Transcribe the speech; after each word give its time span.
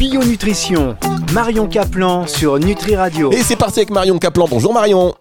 Bio 0.00 0.24
Nutrition, 0.24 0.96
Marion 1.34 1.66
Caplan 1.66 2.26
sur 2.26 2.58
Nutri 2.58 2.96
Radio. 2.96 3.30
Et 3.32 3.42
c'est 3.42 3.54
parti 3.54 3.80
avec 3.80 3.90
Marion 3.90 4.18
Caplan. 4.18 4.46
Bonjour 4.48 4.72
Marion. 4.72 5.14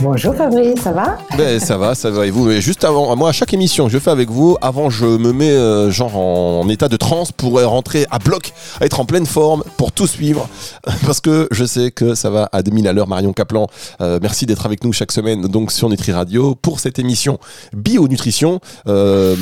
Bonjour 0.00 0.32
Fabrice, 0.32 0.80
ça 0.82 0.92
va? 0.92 1.18
Ben, 1.36 1.58
Ça 1.58 1.76
va, 1.76 1.96
ça 1.96 2.08
va 2.10 2.24
et 2.24 2.30
vous 2.30 2.44
Mais 2.44 2.60
juste 2.60 2.84
avant, 2.84 3.16
moi 3.16 3.30
à 3.30 3.32
chaque 3.32 3.52
émission 3.52 3.86
que 3.86 3.90
je 3.90 3.98
fais 3.98 4.12
avec 4.12 4.30
vous, 4.30 4.56
avant 4.62 4.90
je 4.90 5.04
me 5.04 5.32
mets 5.32 5.50
euh, 5.50 5.90
genre 5.90 6.16
en, 6.16 6.68
état 6.68 6.88
de 6.88 6.96
transe 6.96 7.32
pour 7.32 7.60
rentrer 7.60 8.06
à 8.12 8.20
bloc, 8.20 8.52
être 8.80 9.00
en 9.00 9.04
pleine 9.04 9.26
forme 9.26 9.64
pour 9.76 9.90
tout 9.90 10.06
suivre 10.06 10.48
parce 11.06 11.20
que 11.20 11.48
je 11.50 11.64
sais 11.64 11.90
que 11.90 12.14
ça 12.14 12.30
va 12.30 12.48
à 12.52 12.62
2000 12.62 12.86
à 12.86 12.92
l'heure 12.92 13.08
Marion 13.08 13.32
Caplan. 13.32 13.66
Euh, 14.00 14.20
merci 14.22 14.46
d'être 14.46 14.66
avec 14.66 14.84
nous 14.84 14.92
chaque 14.92 15.10
semaine 15.10 15.42
donc 15.42 15.72
sur 15.72 15.88
Nutri 15.88 16.12
Radio 16.12 16.54
pour 16.54 16.78
cette 16.78 17.00
émission 17.00 17.38
Bio 17.72 18.06
Nutrition 18.06 18.60
euh, 18.86 19.34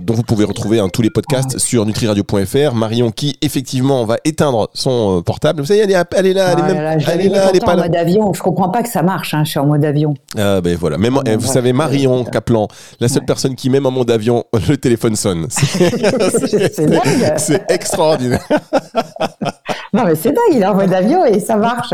dont 0.00 0.14
vous 0.14 0.22
pouvez 0.22 0.44
retrouver 0.44 0.78
hein, 0.78 0.88
tous 0.92 1.02
les 1.02 1.10
podcasts 1.10 1.58
sur 1.58 1.84
nutriradio.fr. 1.84 2.72
Marion 2.72 3.10
qui 3.10 3.36
effectivement 3.42 4.04
va 4.04 4.18
éteindre 4.24 4.70
son 4.74 5.22
portable. 5.22 5.60
Vous 5.60 5.66
savez, 5.66 5.80
elle 5.80 5.90
est, 5.90 6.04
elle 6.14 6.26
est 6.26 6.34
là, 6.34 6.52
elle 6.52 6.58
est, 6.58 6.62
même, 6.62 6.82
là, 6.84 6.92
elle 6.92 7.20
est 7.20 7.28
là, 7.28 7.48
elle 7.50 7.56
est 7.56 7.64
pas 7.64 7.74
en 7.74 7.78
mode 7.78 7.96
avion. 7.96 8.32
Je 8.32 8.42
comprends 8.42 8.68
pas 8.68 8.84
que 8.84 8.88
ça 8.88 9.02
marche. 9.02 9.34
Hein, 9.34 9.42
je 9.44 9.50
suis 9.50 9.58
en 9.58 9.66
mode 9.66 9.87
Ah 10.36 10.60
ben 10.60 10.76
voilà, 10.76 10.98
même, 10.98 11.18
ah, 11.26 11.36
vous 11.36 11.46
savez, 11.46 11.72
Marion 11.72 12.24
Kaplan, 12.24 12.68
la 13.00 13.08
seule 13.08 13.24
personne 13.24 13.54
qui, 13.54 13.70
même 13.70 13.86
en 13.86 13.90
mode 13.90 14.10
avion, 14.10 14.44
le 14.68 14.76
téléphone 14.76 15.16
sonne. 15.16 15.46
C'est 17.36 17.70
extraordinaire. 17.70 18.46
Non, 19.92 20.04
mais 20.04 20.14
c'est 20.14 20.30
dingue, 20.30 20.52
il 20.52 20.62
est 20.62 20.66
en 20.66 20.74
mode 20.74 20.92
avion 20.92 21.24
et 21.24 21.40
ça 21.40 21.56
marche. 21.56 21.92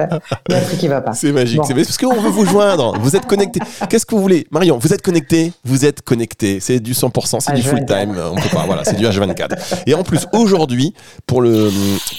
Il 0.49 0.53
y 0.53 0.55
a 0.55 0.59
un 0.59 0.63
truc 0.63 0.79
qui 0.79 0.89
va 0.89 1.01
pas. 1.01 1.13
C'est 1.13 1.33
magique. 1.33 1.61
C'est 1.67 1.75
parce 1.75 1.97
qu'on 1.97 2.21
veut 2.21 2.31
vous 2.31 2.45
joindre. 2.45 2.99
Vous 2.99 3.17
êtes 3.17 3.27
connecté. 3.27 3.61
Qu'est-ce 3.89 4.07
que 4.07 4.15
vous 4.15 4.23
voulez? 4.23 4.47
Marion, 4.51 4.79
vous 4.79 4.93
êtes 4.93 5.03
connecté 5.03 5.53
Vous 5.65 5.85
êtes 5.85 6.03
connecté. 6.03 6.61
C'est 6.61 6.81
du 6.81 6.93
100%, 6.93 7.41
c'est 7.41 7.55
du 7.55 7.63
full 7.63 7.85
time. 7.87 8.17
On 8.33 8.37
peut 8.37 8.49
pas, 8.53 8.65
voilà, 8.67 8.85
c'est 8.85 8.97
du 8.97 9.05
H24. 9.05 9.57
Et 9.87 9.95
en 9.95 10.03
plus, 10.03 10.27
aujourd'hui, 10.33 10.95
pour, 11.27 11.41
le, 11.41 11.71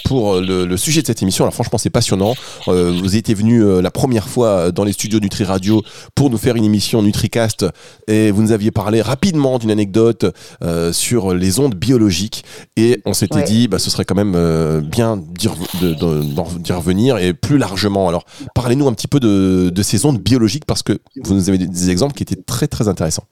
pour 0.05 0.35
le, 0.35 0.77
sujet 0.77 1.01
de 1.01 1.07
cette 1.07 1.21
émission, 1.21 1.43
alors 1.43 1.53
franchement, 1.53 1.77
c'est 1.77 1.89
passionnant. 1.89 2.35
Euh, 2.67 2.97
vous 3.01 3.15
étiez 3.15 3.33
venu 3.33 3.63
euh, 3.63 3.81
la 3.81 3.91
première 3.91 4.27
fois 4.27 4.71
dans 4.71 4.83
les 4.83 4.93
studios 4.93 5.19
Nutri 5.19 5.43
Radio 5.43 5.81
pour 6.13 6.29
nous 6.29 6.37
faire 6.37 6.55
une 6.55 6.65
émission 6.65 7.01
NutriCast 7.01 7.65
et 8.07 8.31
vous 8.31 8.41
nous 8.41 8.51
aviez 8.51 8.71
parlé 8.71 9.01
rapidement 9.01 9.57
d'une 9.57 9.71
anecdote 9.71 10.25
euh, 10.63 10.91
sur 10.91 11.33
les 11.33 11.59
ondes 11.59 11.75
biologiques 11.75 12.43
et 12.77 13.01
on 13.05 13.13
s'était 13.13 13.43
dit, 13.43 13.67
bah, 13.67 13.79
ce 13.79 13.89
serait 13.89 14.05
quand 14.05 14.15
même 14.15 14.81
bien 14.81 15.17
dire 15.17 15.53
d'y 15.73 16.73
revenir 16.73 17.17
et 17.17 17.33
plus 17.33 17.57
largement. 17.57 18.07
Alors, 18.07 18.25
parlez-nous 18.53 18.87
un 18.87 18.93
petit 18.93 19.07
peu 19.07 19.19
de, 19.19 19.81
ces 19.81 20.05
ondes 20.05 20.19
biologiques 20.19 20.65
parce 20.65 20.83
que 20.83 20.99
vous 21.23 21.33
nous 21.33 21.49
avez 21.49 21.57
des 21.57 21.89
exemples 21.89 22.13
qui 22.13 22.23
étaient 22.23 22.41
très 22.41 22.67
très 22.67 22.87
intéressants. 22.87 23.25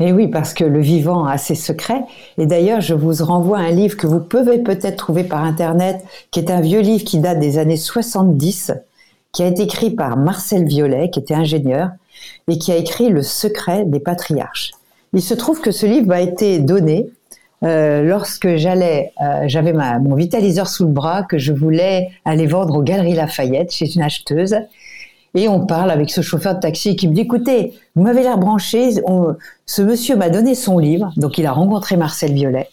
Et 0.00 0.12
oui, 0.12 0.26
parce 0.26 0.54
que 0.54 0.64
le 0.64 0.80
vivant 0.80 1.24
a 1.24 1.38
ses 1.38 1.54
secrets. 1.54 2.02
Et 2.36 2.46
d'ailleurs, 2.46 2.80
je 2.80 2.94
vous 2.94 3.24
renvoie 3.24 3.58
à 3.58 3.62
un 3.62 3.70
livre 3.70 3.96
que 3.96 4.08
vous 4.08 4.18
pouvez 4.18 4.58
peut-être 4.58 4.96
trouver 4.96 5.22
par 5.22 5.44
Internet, 5.44 6.04
qui 6.32 6.40
est 6.40 6.50
un 6.50 6.60
vieux 6.60 6.80
livre 6.80 7.04
qui 7.04 7.20
date 7.20 7.38
des 7.38 7.58
années 7.58 7.76
70, 7.76 8.72
qui 9.32 9.42
a 9.44 9.46
été 9.46 9.62
écrit 9.62 9.90
par 9.90 10.16
Marcel 10.16 10.66
Violet, 10.66 11.10
qui 11.10 11.20
était 11.20 11.34
ingénieur, 11.34 11.90
et 12.48 12.58
qui 12.58 12.72
a 12.72 12.76
écrit 12.76 13.08
Le 13.08 13.22
secret 13.22 13.84
des 13.84 14.00
patriarches. 14.00 14.72
Il 15.12 15.22
se 15.22 15.34
trouve 15.34 15.60
que 15.60 15.70
ce 15.70 15.86
livre 15.86 16.12
a 16.12 16.20
été 16.20 16.58
donné 16.58 17.08
euh, 17.64 18.02
lorsque 18.02 18.56
j'allais, 18.56 19.12
euh, 19.22 19.44
j'avais 19.46 19.72
mon 19.72 20.14
vitaliseur 20.14 20.68
sous 20.68 20.84
le 20.84 20.92
bras 20.92 21.22
que 21.22 21.38
je 21.38 21.52
voulais 21.52 22.10
aller 22.24 22.46
vendre 22.46 22.76
aux 22.76 22.82
Galeries 22.82 23.14
Lafayette 23.14 23.72
chez 23.72 23.94
une 23.94 24.02
acheteuse. 24.02 24.56
Et 25.34 25.48
on 25.48 25.66
parle 25.66 25.90
avec 25.90 26.10
ce 26.10 26.20
chauffeur 26.20 26.54
de 26.56 26.60
taxi 26.60 26.94
qui 26.94 27.08
me 27.08 27.14
dit, 27.14 27.22
écoutez, 27.22 27.72
vous 27.96 28.02
m'avez 28.02 28.22
l'air 28.22 28.38
branché, 28.38 28.90
ce 29.66 29.82
monsieur 29.82 30.14
m'a 30.14 30.30
donné 30.30 30.54
son 30.54 30.78
livre, 30.78 31.12
donc 31.16 31.38
il 31.38 31.46
a 31.46 31.52
rencontré 31.52 31.96
Marcel 31.96 32.32
Violet, 32.32 32.68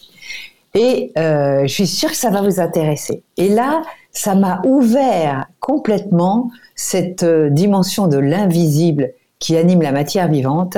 et 0.76 1.12
euh, 1.18 1.64
je 1.64 1.74
suis 1.74 1.88
sûre 1.88 2.12
que 2.12 2.16
ça 2.16 2.30
va 2.30 2.44
vous 2.44 2.60
intéresser. 2.60 3.24
Et 3.38 3.50
là, 3.50 3.82
ça 4.12 4.36
m'a 4.36 4.62
ouvert 4.64 5.48
complètement 5.60 6.52
cette 6.76 7.26
dimension 7.26 8.08
de 8.08 8.20
l'invisible 8.20 9.12
qui 9.42 9.58
anime 9.58 9.82
la 9.82 9.92
matière 9.92 10.30
vivante 10.30 10.78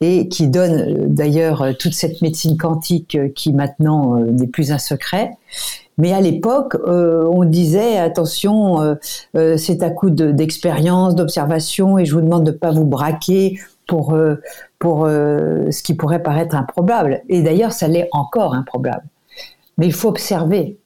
et 0.00 0.26
qui 0.28 0.48
donne 0.48 0.72
euh, 0.72 1.06
d'ailleurs 1.06 1.62
euh, 1.62 1.72
toute 1.78 1.92
cette 1.92 2.20
médecine 2.22 2.56
quantique 2.56 3.14
euh, 3.14 3.28
qui 3.28 3.52
maintenant 3.52 4.16
n'est 4.16 4.48
plus 4.48 4.72
un 4.72 4.78
secret. 4.78 5.30
Mais 5.98 6.12
à 6.14 6.20
l'époque, 6.22 6.78
on 6.86 7.44
disait 7.44 7.98
attention, 7.98 8.96
c'est 9.34 9.82
à 9.82 9.90
coup 9.90 10.08
d'expérience, 10.08 11.14
d'observation, 11.14 11.98
et 11.98 12.06
je 12.06 12.14
vous 12.14 12.22
demande 12.22 12.44
de 12.44 12.52
ne 12.52 12.56
pas 12.56 12.70
vous 12.70 12.86
braquer 12.86 13.58
pour 13.86 14.18
pour 14.78 15.04
ce 15.04 15.82
qui 15.82 15.92
pourrait 15.92 16.22
paraître 16.22 16.54
improbable. 16.54 17.20
Et 17.28 17.42
d'ailleurs, 17.42 17.72
ça 17.72 17.86
l'est 17.86 18.08
encore 18.12 18.54
improbable. 18.54 19.04
Mais 19.76 19.84
il 19.84 19.92
faut 19.92 20.08
observer. 20.08 20.78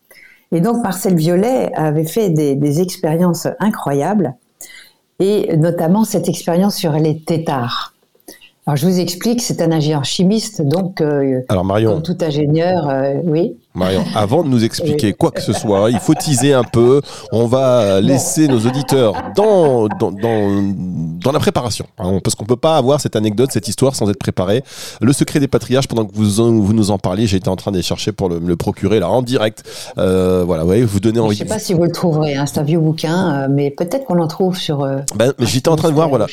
Et 0.51 0.61
donc 0.61 0.83
Marcel 0.83 1.15
Violet 1.15 1.71
avait 1.77 2.07
fait 2.07 2.31
des, 2.31 2.57
des 2.57 2.81
expériences 2.81 3.47
incroyables 3.61 4.35
et 5.21 5.57
notamment 5.57 6.05
cette 6.05 6.29
expérience 6.29 6.77
sur 6.77 6.93
les 6.93 7.21
têtards. 7.21 7.95
Alors 8.67 8.77
je 8.77 8.87
vous 8.87 8.99
explique, 8.99 9.43
c'est 9.43 9.61
un 9.61 9.73
ingénieur 9.73 10.05
chimiste, 10.05 10.63
donc 10.63 11.01
euh, 11.01 11.43
Alors 11.49 11.65
Marion, 11.65 11.93
comme 11.95 12.03
tout 12.03 12.17
ingénieur, 12.23 12.89
euh, 12.89 13.15
oui. 13.25 13.57
Marion, 13.75 14.05
avant 14.15 14.43
de 14.43 14.49
nous 14.49 14.65
expliquer 14.65 15.13
quoi 15.13 15.31
que 15.31 15.41
ce 15.41 15.53
soit, 15.53 15.91
il 15.91 15.99
faut 15.99 16.15
teaser 16.15 16.53
un 16.53 16.65
peu. 16.65 17.01
On 17.33 17.47
va 17.47 18.01
laisser 18.01 18.49
nos 18.49 18.61
auditeurs 18.61 19.15
dans, 19.37 19.89
dans, 19.89 20.13
dans, 20.13 21.33
la 21.33 21.39
préparation. 21.39 21.87
Hein, 21.99 22.21
parce 22.23 22.35
qu'on 22.37 22.45
peut 22.45 22.57
pas 22.57 22.77
avoir 22.77 23.01
cette 23.01 23.17
anecdote, 23.17 23.51
cette 23.53 23.69
histoire 23.69 23.97
sans 23.97 24.09
être 24.11 24.19
préparé. 24.19 24.63
Le 25.01 25.13
secret 25.13 25.41
des 25.41 25.49
patriarches, 25.49 25.89
pendant 25.89 26.05
que 26.05 26.15
vous, 26.15 26.63
vous 26.63 26.73
nous 26.73 26.91
en 26.91 26.99
parliez, 26.99 27.27
j'étais 27.27 27.49
en 27.49 27.57
train 27.57 27.73
de 27.73 27.81
chercher 27.81 28.13
pour 28.13 28.29
le, 28.29 28.39
le 28.39 28.57
procurer 28.57 29.01
là 29.01 29.09
en 29.09 29.23
direct. 29.23 29.65
Euh, 29.99 30.45
voilà, 30.47 30.65
ouais, 30.65 30.83
vous 30.83 31.01
donnez 31.01 31.21
envie. 31.21 31.35
Je 31.35 31.41
sais 31.41 31.45
pas 31.45 31.59
si 31.59 31.75
vous 31.75 31.85
le 31.85 31.93
trouverez, 31.93 32.37
hein, 32.37 32.47
c'est 32.47 32.59
un 32.59 32.63
vieux 32.63 32.79
bouquin, 32.79 33.45
euh, 33.45 33.49
mais 33.51 33.71
peut-être 33.71 34.05
qu'on 34.05 34.21
en 34.21 34.29
trouve 34.29 34.57
sur. 34.57 34.83
Euh, 34.83 34.99
ben, 35.17 35.33
j'étais 35.41 35.69
en 35.69 35.77
train 35.77 35.89
de 35.89 35.95
voir, 35.95 36.09
voilà. 36.09 36.27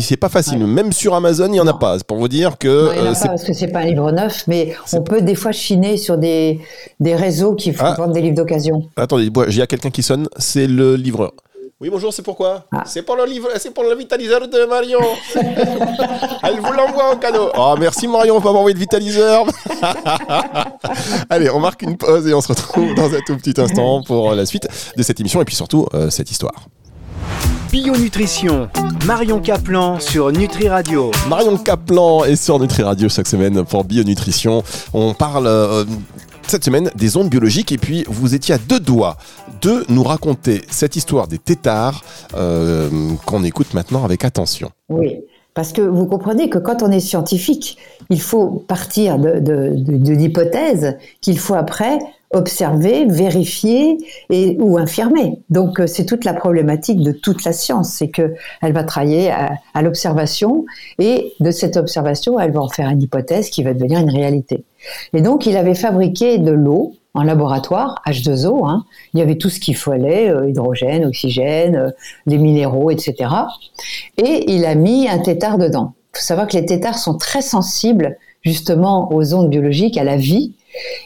C'est 0.00 0.16
pas 0.16 0.28
facile. 0.28 0.66
Même 0.66 0.92
sur 0.92 1.14
Amazon, 1.14 1.48
il 1.52 1.56
y 1.56 1.60
en 1.60 1.66
a 1.66 1.74
pas. 1.74 1.98
C'est 1.98 2.06
pour 2.06 2.18
vous 2.18 2.28
dire 2.28 2.58
que. 2.58 2.86
Non, 2.86 2.92
il 2.92 3.04
y 3.04 3.08
en 3.08 3.12
a 3.12 3.14
pas 3.14 3.28
parce 3.28 3.44
que 3.44 3.52
c'est 3.52 3.68
pas 3.68 3.80
un 3.80 3.86
livre 3.86 4.10
neuf, 4.10 4.44
mais 4.46 4.74
on 4.92 5.02
peut 5.02 5.22
des 5.22 5.34
fois 5.34 5.52
chiner 5.52 5.96
sur 5.96 6.18
des 6.18 6.60
des 7.00 7.14
réseaux 7.14 7.54
qui 7.54 7.72
font 7.72 7.84
ah. 7.86 8.08
des 8.08 8.20
livres 8.20 8.36
d'occasion. 8.36 8.82
Attendez, 8.96 9.30
il 9.48 9.56
y 9.56 9.62
a 9.62 9.66
quelqu'un 9.66 9.90
qui 9.90 10.02
sonne, 10.02 10.28
c'est 10.38 10.66
le 10.66 10.96
livreur. 10.96 11.32
Oui, 11.80 11.90
bonjour, 11.90 12.12
c'est 12.12 12.22
pourquoi 12.22 12.64
ah. 12.72 12.82
C'est 12.84 13.02
pour 13.02 13.14
le 13.14 13.24
livre, 13.24 13.50
c'est 13.56 13.72
pour 13.72 13.84
le 13.84 13.94
vitaliseur 13.94 14.48
de 14.48 14.66
Marion. 14.66 14.98
Elle 16.42 16.58
vous 16.58 16.72
l'envoie 16.72 17.12
en 17.12 17.16
cadeau. 17.16 17.50
Oh, 17.56 17.76
merci 17.78 18.08
Marion 18.08 18.40
pour 18.40 18.52
m'envoyer 18.52 18.74
le 18.74 18.80
vitaliseur. 18.80 19.44
Allez, 21.30 21.48
on 21.50 21.60
marque 21.60 21.82
une 21.82 21.96
pause 21.96 22.26
et 22.26 22.34
on 22.34 22.40
se 22.40 22.48
retrouve 22.48 22.96
dans 22.96 23.14
un 23.14 23.20
tout 23.24 23.36
petit 23.36 23.60
instant 23.60 24.02
pour 24.02 24.34
la 24.34 24.44
suite 24.44 24.66
de 24.96 25.02
cette 25.04 25.20
émission 25.20 25.40
et 25.40 25.44
puis 25.44 25.54
surtout 25.54 25.86
euh, 25.94 26.10
cette 26.10 26.32
histoire. 26.32 26.66
Bio 27.70 27.94
Nutrition, 27.94 28.68
Marion 29.06 29.40
Caplan 29.40 30.00
sur 30.00 30.32
Nutri 30.32 30.68
Radio. 30.68 31.12
Marion 31.28 31.56
Caplan 31.58 32.24
est 32.24 32.34
sur 32.34 32.58
Nutri 32.58 32.82
Radio 32.82 33.08
chaque 33.08 33.28
semaine 33.28 33.64
pour 33.64 33.84
Bio 33.84 34.02
Nutrition. 34.02 34.64
On 34.94 35.14
parle 35.14 35.46
euh, 35.46 35.84
cette 36.50 36.64
semaine 36.64 36.90
des 36.94 37.16
ondes 37.16 37.28
biologiques 37.28 37.72
et 37.72 37.78
puis 37.78 38.04
vous 38.08 38.34
étiez 38.34 38.54
à 38.54 38.58
deux 38.58 38.80
doigts 38.80 39.16
de 39.60 39.84
nous 39.88 40.02
raconter 40.02 40.62
cette 40.70 40.96
histoire 40.96 41.28
des 41.28 41.38
têtards 41.38 42.04
euh, 42.34 42.88
qu'on 43.26 43.44
écoute 43.44 43.74
maintenant 43.74 44.04
avec 44.04 44.24
attention. 44.24 44.70
Oui. 44.88 45.20
Parce 45.54 45.72
que 45.72 45.82
vous 45.82 46.06
comprenez 46.06 46.48
que 46.48 46.58
quand 46.58 46.82
on 46.82 46.90
est 46.92 47.00
scientifique, 47.00 47.78
il 48.10 48.20
faut 48.20 48.64
partir 48.68 49.18
de, 49.18 49.40
de 49.40 50.12
l'hypothèse 50.12 50.96
qu'il 51.20 51.38
faut 51.38 51.54
après 51.54 51.98
observer, 52.30 53.06
vérifier 53.06 53.96
et 54.30 54.56
ou 54.60 54.76
infirmer. 54.76 55.40
Donc 55.48 55.80
euh, 55.80 55.86
c'est 55.86 56.04
toute 56.04 56.24
la 56.24 56.34
problématique 56.34 57.00
de 57.00 57.12
toute 57.12 57.44
la 57.44 57.52
science, 57.52 57.90
c'est 57.90 58.08
que 58.08 58.34
elle 58.60 58.72
va 58.72 58.84
travailler 58.84 59.30
à, 59.30 59.82
l'observation 59.82 60.66
et 60.98 61.32
de 61.40 61.50
cette 61.50 61.76
observation, 61.76 62.38
elle 62.38 62.52
va 62.52 62.60
en 62.60 62.68
faire 62.68 62.88
une 62.88 63.02
hypothèse 63.02 63.48
qui 63.48 63.62
va 63.62 63.72
devenir 63.72 64.00
une 64.00 64.10
réalité. 64.10 64.64
Et 65.14 65.22
donc 65.22 65.46
il 65.46 65.56
avait 65.56 65.74
fabriqué 65.74 66.38
de 66.38 66.52
l'eau 66.52 66.94
en 67.14 67.22
laboratoire, 67.22 68.02
H2O, 68.06 68.68
hein. 68.68 68.84
il 69.14 69.20
y 69.20 69.22
avait 69.22 69.36
tout 69.36 69.48
ce 69.48 69.58
qu'il 69.58 69.76
fallait, 69.76 70.30
euh, 70.30 70.48
hydrogène, 70.48 71.04
oxygène, 71.04 71.76
euh, 71.76 71.90
les 72.26 72.38
minéraux, 72.38 72.90
etc. 72.90 73.30
Et 74.18 74.52
il 74.52 74.66
a 74.66 74.74
mis 74.74 75.08
un 75.08 75.18
tétard 75.18 75.58
dedans. 75.58 75.94
Il 76.14 76.18
faut 76.18 76.24
savoir 76.24 76.46
que 76.46 76.56
les 76.56 76.66
tétards 76.66 76.98
sont 76.98 77.16
très 77.16 77.42
sensibles 77.42 78.16
justement 78.42 79.12
aux 79.12 79.34
ondes 79.34 79.50
biologiques, 79.50 79.96
à 79.96 80.04
la 80.04 80.16
vie, 80.16 80.54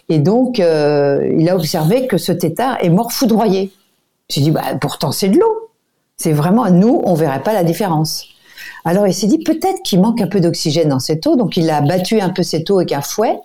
et 0.09 0.19
donc, 0.19 0.61
euh, 0.61 1.33
il 1.39 1.49
a 1.49 1.57
observé 1.57 2.07
que 2.07 2.19
ce 2.19 2.33
tétard 2.33 2.79
est 2.83 2.91
mort 2.91 3.13
foudroyé. 3.13 3.73
J'ai 4.29 4.41
dit, 4.41 4.51
bah, 4.51 4.63
pourtant 4.81 5.13
c'est 5.13 5.29
de 5.29 5.39
l'eau. 5.39 5.71
C'est 6.17 6.33
vraiment, 6.33 6.71
nous, 6.71 7.03
on 7.05 7.15
verrait 7.15 7.43
pas 7.43 7.53
la 7.53 7.65
différence. 7.65 8.27
Alors 8.85 9.07
il 9.07 9.15
s'est 9.15 9.27
dit, 9.27 9.39
peut-être 9.39 9.83
qu'il 9.83 10.01
manque 10.01 10.21
un 10.21 10.27
peu 10.27 10.41
d'oxygène 10.41 10.89
dans 10.89 10.99
cette 10.99 11.27
eau, 11.27 11.37
donc 11.37 11.57
il 11.57 11.71
a 11.71 11.81
battu 11.81 12.21
un 12.21 12.31
peu 12.31 12.43
cette 12.43 12.71
eau 12.71 12.79
avec 12.79 12.93
un 12.93 13.03
fouet, 13.03 13.39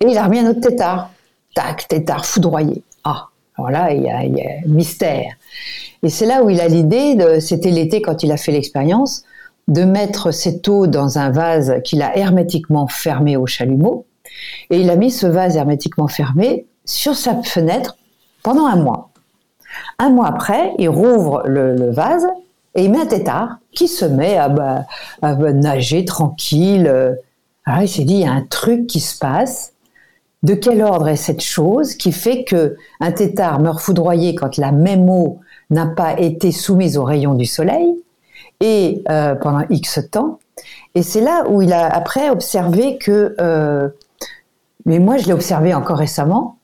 et 0.00 0.06
il 0.06 0.16
a 0.16 0.24
remis 0.24 0.38
un 0.38 0.50
autre 0.50 0.60
tétard. 0.60 1.10
Tac, 1.54 1.86
tétard 1.88 2.24
foudroyé. 2.24 2.82
Ah, 3.04 3.28
alors 3.56 3.70
là, 3.70 3.92
il 3.92 4.02
y 4.02 4.08
a, 4.08 4.24
il 4.24 4.34
y 4.34 4.40
a 4.40 4.66
mystère. 4.66 5.34
Et 6.02 6.08
c'est 6.08 6.26
là 6.26 6.42
où 6.42 6.50
il 6.50 6.60
a 6.60 6.68
l'idée, 6.68 7.40
c'était 7.40 7.70
l'été 7.70 8.00
quand 8.00 8.22
il 8.22 8.32
a 8.32 8.36
fait 8.36 8.52
l'expérience, 8.52 9.24
de 9.68 9.84
mettre 9.84 10.32
cette 10.32 10.66
eau 10.68 10.86
dans 10.86 11.18
un 11.18 11.30
vase 11.30 11.74
qu'il 11.84 12.02
a 12.02 12.16
hermétiquement 12.16 12.88
fermé 12.88 13.36
au 13.36 13.46
chalumeau, 13.46 14.06
et 14.70 14.80
il 14.80 14.90
a 14.90 14.96
mis 14.96 15.10
ce 15.10 15.26
vase 15.26 15.56
hermétiquement 15.56 16.08
fermé 16.08 16.66
sur 16.84 17.14
sa 17.14 17.42
fenêtre 17.42 17.96
pendant 18.42 18.66
un 18.66 18.76
mois. 18.76 19.10
Un 19.98 20.10
mois 20.10 20.26
après, 20.26 20.72
il 20.78 20.88
rouvre 20.88 21.42
le, 21.46 21.90
vase 21.90 22.26
et 22.74 22.84
il 22.84 22.90
met 22.90 23.00
un 23.00 23.06
tétard 23.06 23.58
qui 23.72 23.88
se 23.88 24.04
met 24.04 24.36
à, 24.36 24.48
bah, 24.48 24.84
nager 25.52 26.04
tranquille. 26.04 27.16
Alors 27.64 27.82
il 27.82 27.88
s'est 27.88 28.04
dit, 28.04 28.14
il 28.14 28.20
y 28.20 28.26
a 28.26 28.32
un 28.32 28.46
truc 28.48 28.86
qui 28.86 29.00
se 29.00 29.18
passe. 29.18 29.72
De 30.42 30.54
quel 30.54 30.82
ordre 30.82 31.08
est 31.08 31.16
cette 31.16 31.42
chose 31.42 31.94
qui 31.94 32.10
fait 32.10 32.42
que 32.42 32.76
un 32.98 33.12
tétard 33.12 33.60
meurt 33.60 33.80
foudroyé 33.80 34.34
quand 34.34 34.56
la 34.56 34.72
même 34.72 35.08
eau 35.08 35.38
n'a 35.70 35.86
pas 35.86 36.18
été 36.18 36.50
soumise 36.50 36.98
aux 36.98 37.04
rayons 37.04 37.34
du 37.34 37.46
soleil 37.46 37.94
et 38.60 39.04
euh, 39.08 39.36
pendant 39.36 39.64
X 39.70 40.00
temps? 40.10 40.40
Et 40.94 41.02
c'est 41.02 41.20
là 41.20 41.44
où 41.48 41.62
il 41.62 41.72
a 41.72 41.86
après 41.86 42.28
observé 42.28 42.98
que, 42.98 43.34
euh, 43.40 43.88
mais 44.84 44.98
moi 44.98 45.16
je 45.16 45.26
l'ai 45.26 45.32
observé 45.32 45.74
encore 45.74 45.98
récemment, 45.98 46.58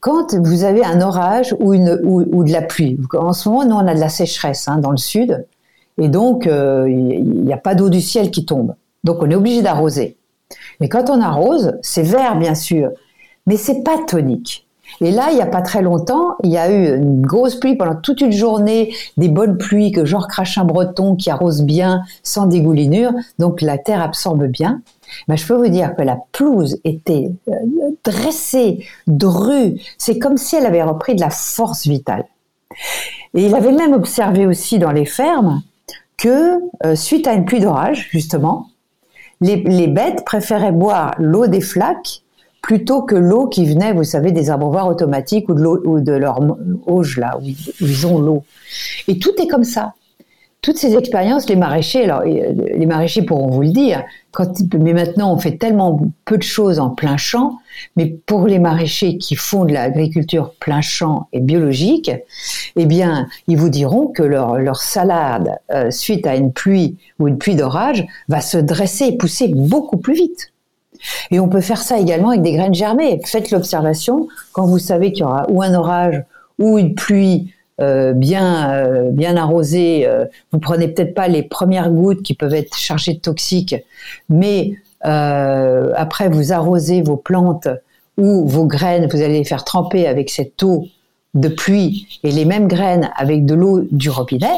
quand 0.00 0.34
vous 0.34 0.64
avez 0.64 0.84
un 0.84 1.00
orage 1.00 1.56
ou, 1.60 1.74
de 1.74 2.52
la 2.52 2.60
pluie, 2.60 3.00
en 3.14 3.32
ce 3.32 3.48
moment, 3.48 3.64
nous, 3.64 3.74
on 3.74 3.88
a 3.88 3.94
de 3.94 4.00
la 4.00 4.10
sécheresse 4.10 4.68
hein, 4.68 4.76
dans 4.76 4.90
le 4.90 4.98
sud, 4.98 5.46
et 5.96 6.08
donc 6.08 6.46
euh, 6.46 6.86
il 6.90 7.44
n'y 7.44 7.52
a 7.54 7.56
pas 7.56 7.74
d'eau 7.74 7.88
du 7.88 8.02
ciel 8.02 8.30
qui 8.30 8.44
tombe. 8.44 8.74
Donc 9.02 9.22
on 9.22 9.30
est 9.30 9.34
obligé 9.34 9.62
d'arroser. 9.62 10.18
Mais 10.80 10.90
quand 10.90 11.08
on 11.08 11.22
arrose, 11.22 11.78
c'est 11.80 12.02
vert, 12.02 12.36
bien 12.36 12.54
sûr, 12.54 12.90
mais 13.46 13.56
c'est 13.56 13.82
pas 13.82 13.98
tonique. 14.06 14.68
Et 15.00 15.10
là, 15.10 15.28
il 15.30 15.36
n'y 15.36 15.42
a 15.42 15.46
pas 15.46 15.62
très 15.62 15.82
longtemps, 15.82 16.36
il 16.42 16.50
y 16.50 16.58
a 16.58 16.70
eu 16.70 16.96
une 16.96 17.22
grosse 17.22 17.56
pluie 17.56 17.76
pendant 17.76 17.96
toute 17.96 18.20
une 18.20 18.32
journée, 18.32 18.94
des 19.16 19.28
bonnes 19.28 19.58
pluies 19.58 19.92
que 19.92 20.04
genre 20.04 20.28
Crachin 20.28 20.64
Breton 20.64 21.16
qui 21.16 21.30
arrose 21.30 21.62
bien 21.62 22.02
sans 22.22 22.46
dégoulinure, 22.46 23.12
donc 23.38 23.60
la 23.60 23.78
terre 23.78 24.02
absorbe 24.02 24.46
bien. 24.46 24.82
Mais 25.28 25.36
je 25.36 25.46
peux 25.46 25.54
vous 25.54 25.68
dire 25.68 25.94
que 25.96 26.02
la 26.02 26.18
pelouse 26.32 26.78
était 26.84 27.30
euh, 27.48 27.52
dressée, 28.04 28.86
drue. 29.06 29.80
C'est 29.98 30.18
comme 30.18 30.36
si 30.36 30.56
elle 30.56 30.66
avait 30.66 30.82
repris 30.82 31.14
de 31.14 31.20
la 31.20 31.30
force 31.30 31.86
vitale. 31.86 32.24
Et 33.34 33.46
il 33.46 33.54
avait 33.54 33.72
même 33.72 33.92
observé 33.92 34.46
aussi 34.46 34.78
dans 34.78 34.92
les 34.92 35.04
fermes 35.04 35.62
que 36.16 36.60
euh, 36.84 36.94
suite 36.94 37.26
à 37.26 37.34
une 37.34 37.44
pluie 37.44 37.60
d'orage, 37.60 38.08
justement, 38.10 38.68
les, 39.40 39.86
bêtes 39.88 40.24
préféraient 40.24 40.72
boire 40.72 41.14
l'eau 41.18 41.46
des 41.46 41.60
flaques 41.60 42.22
plutôt 42.64 43.02
que 43.02 43.14
l'eau 43.14 43.46
qui 43.46 43.66
venait, 43.66 43.92
vous 43.92 44.04
savez, 44.04 44.32
des 44.32 44.50
abreuvoirs 44.50 44.88
automatiques 44.88 45.48
ou 45.48 45.54
de 45.54 45.62
ou 45.62 46.00
de 46.00 46.12
leur 46.12 46.40
auge 46.86 47.18
là 47.18 47.38
où 47.38 47.46
ils 47.80 48.06
ont 48.06 48.18
l'eau. 48.18 48.42
Et 49.06 49.18
tout 49.18 49.34
est 49.38 49.46
comme 49.46 49.64
ça 49.64 49.94
toutes 50.64 50.78
ces 50.78 50.96
expériences, 50.96 51.46
les 51.50 51.56
maraîchers, 51.56 52.04
alors 52.04 52.20
euh, 52.20 52.52
les 52.74 52.86
maraîchers 52.86 53.20
pourront 53.20 53.48
vous 53.48 53.60
le 53.60 53.68
dire, 53.68 54.02
mais 54.80 54.94
maintenant 54.94 55.34
on 55.34 55.36
fait 55.36 55.58
tellement 55.58 56.00
peu 56.24 56.38
de 56.38 56.42
choses 56.42 56.78
en 56.78 56.88
plein 56.88 57.18
champ, 57.18 57.58
mais 57.96 58.06
pour 58.06 58.46
les 58.46 58.58
maraîchers 58.58 59.18
qui 59.18 59.36
font 59.36 59.66
de 59.66 59.74
l'agriculture 59.74 60.54
plein 60.58 60.80
champ 60.80 61.28
et 61.34 61.40
biologique, 61.40 62.10
eh 62.76 62.86
bien, 62.86 63.28
ils 63.46 63.58
vous 63.58 63.68
diront 63.68 64.06
que 64.06 64.22
leur, 64.22 64.56
leur 64.56 64.80
salade, 64.80 65.58
euh, 65.70 65.90
suite 65.90 66.26
à 66.26 66.34
une 66.34 66.50
pluie 66.50 66.96
ou 67.18 67.28
une 67.28 67.36
pluie 67.36 67.56
d'orage, 67.56 68.06
va 68.28 68.40
se 68.40 68.56
dresser 68.56 69.08
et 69.08 69.16
pousser 69.18 69.48
beaucoup 69.48 69.98
plus 69.98 70.14
vite. 70.14 70.53
Et 71.30 71.40
on 71.40 71.48
peut 71.48 71.60
faire 71.60 71.82
ça 71.82 71.98
également 71.98 72.30
avec 72.30 72.42
des 72.42 72.52
graines 72.52 72.74
germées. 72.74 73.20
Faites 73.24 73.50
l'observation 73.50 74.28
quand 74.52 74.66
vous 74.66 74.78
savez 74.78 75.12
qu'il 75.12 75.22
y 75.22 75.24
aura 75.24 75.46
ou 75.50 75.62
un 75.62 75.74
orage 75.74 76.22
ou 76.58 76.78
une 76.78 76.94
pluie 76.94 77.52
euh, 77.80 78.12
bien 78.12 78.72
euh, 78.72 79.10
bien 79.10 79.36
arrosé, 79.36 80.06
euh, 80.06 80.26
vous 80.52 80.60
prenez 80.60 80.86
peut-être 80.86 81.12
pas 81.12 81.26
les 81.26 81.42
premières 81.42 81.90
gouttes 81.90 82.22
qui 82.22 82.34
peuvent 82.34 82.54
être 82.54 82.76
chargées 82.76 83.14
de 83.14 83.18
toxiques, 83.18 83.74
mais 84.28 84.74
après 85.02 86.30
vous 86.30 86.52
arrosez 86.52 87.02
vos 87.02 87.18
plantes 87.18 87.68
ou 88.16 88.46
vos 88.48 88.64
graines, 88.64 89.06
vous 89.12 89.20
allez 89.20 89.38
les 89.38 89.44
faire 89.44 89.64
tremper 89.64 90.06
avec 90.06 90.30
cette 90.30 90.62
eau 90.62 90.86
de 91.34 91.48
pluie 91.48 92.20
et 92.22 92.30
les 92.30 92.46
mêmes 92.46 92.68
graines 92.68 93.10
avec 93.16 93.44
de 93.44 93.54
l'eau 93.54 93.82
du 93.90 94.08
robinet, 94.08 94.56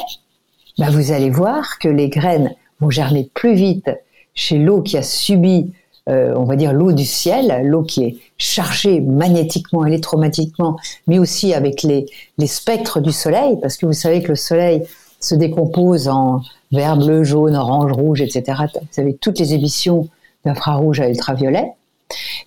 bah 0.79 0.87
vous 0.91 1.11
allez 1.11 1.31
voir 1.31 1.79
que 1.81 1.89
les 1.89 2.09
graines 2.11 2.53
vont 2.79 2.91
germer 2.91 3.29
plus 3.35 3.55
vite 3.55 3.91
chez 4.35 4.59
l'eau 4.59 4.83
qui 4.83 4.99
a 4.99 5.03
subi 5.03 5.73
euh, 6.09 6.33
on 6.37 6.45
va 6.45 6.55
dire 6.55 6.73
l'eau 6.73 6.93
du 6.93 7.05
ciel, 7.05 7.63
l'eau 7.65 7.83
qui 7.83 8.05
est 8.05 8.17
chargée 8.39 9.01
magnétiquement, 9.01 9.85
électromagnétiquement, 9.85 10.77
mais 11.09 11.19
aussi 11.19 11.53
avec 11.53 11.83
les, 11.83 12.07
spectres 12.47 13.01
du 13.01 13.11
soleil, 13.11 13.59
parce 13.61 13.77
que 13.77 13.87
vous 13.87 13.93
savez 13.93 14.23
que 14.23 14.29
le 14.29 14.37
soleil 14.37 14.83
se 15.19 15.35
décompose 15.35 16.07
en 16.07 16.43
vert, 16.71 16.97
bleu, 16.97 17.25
jaune, 17.25 17.57
orange, 17.57 17.91
rouge, 17.93 18.21
etc. 18.21 18.63
Vous 18.75 19.01
avez 19.01 19.15
toutes 19.15 19.41
les 19.41 19.55
émissions 19.55 20.09
d'infrarouge 20.45 21.01
à 21.01 21.09
ultraviolet. 21.09 21.73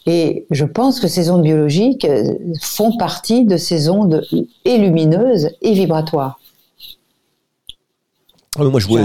Et 0.05 0.45
je 0.51 0.63
pense 0.63 1.01
que 1.01 1.09
ces 1.09 1.29
ondes 1.29 1.43
biologiques 1.43 2.05
euh, 2.05 2.33
font 2.61 2.95
partie 2.95 3.43
de 3.43 3.57
ces 3.57 3.89
ondes 3.89 4.25
et 4.63 4.77
lumineuses 4.77 5.49
et 5.61 5.73
vibratoires. 5.73 6.39
Ah, 8.57 8.63
moi 8.63 8.79
je 8.79 8.87
voulais. 8.87 9.03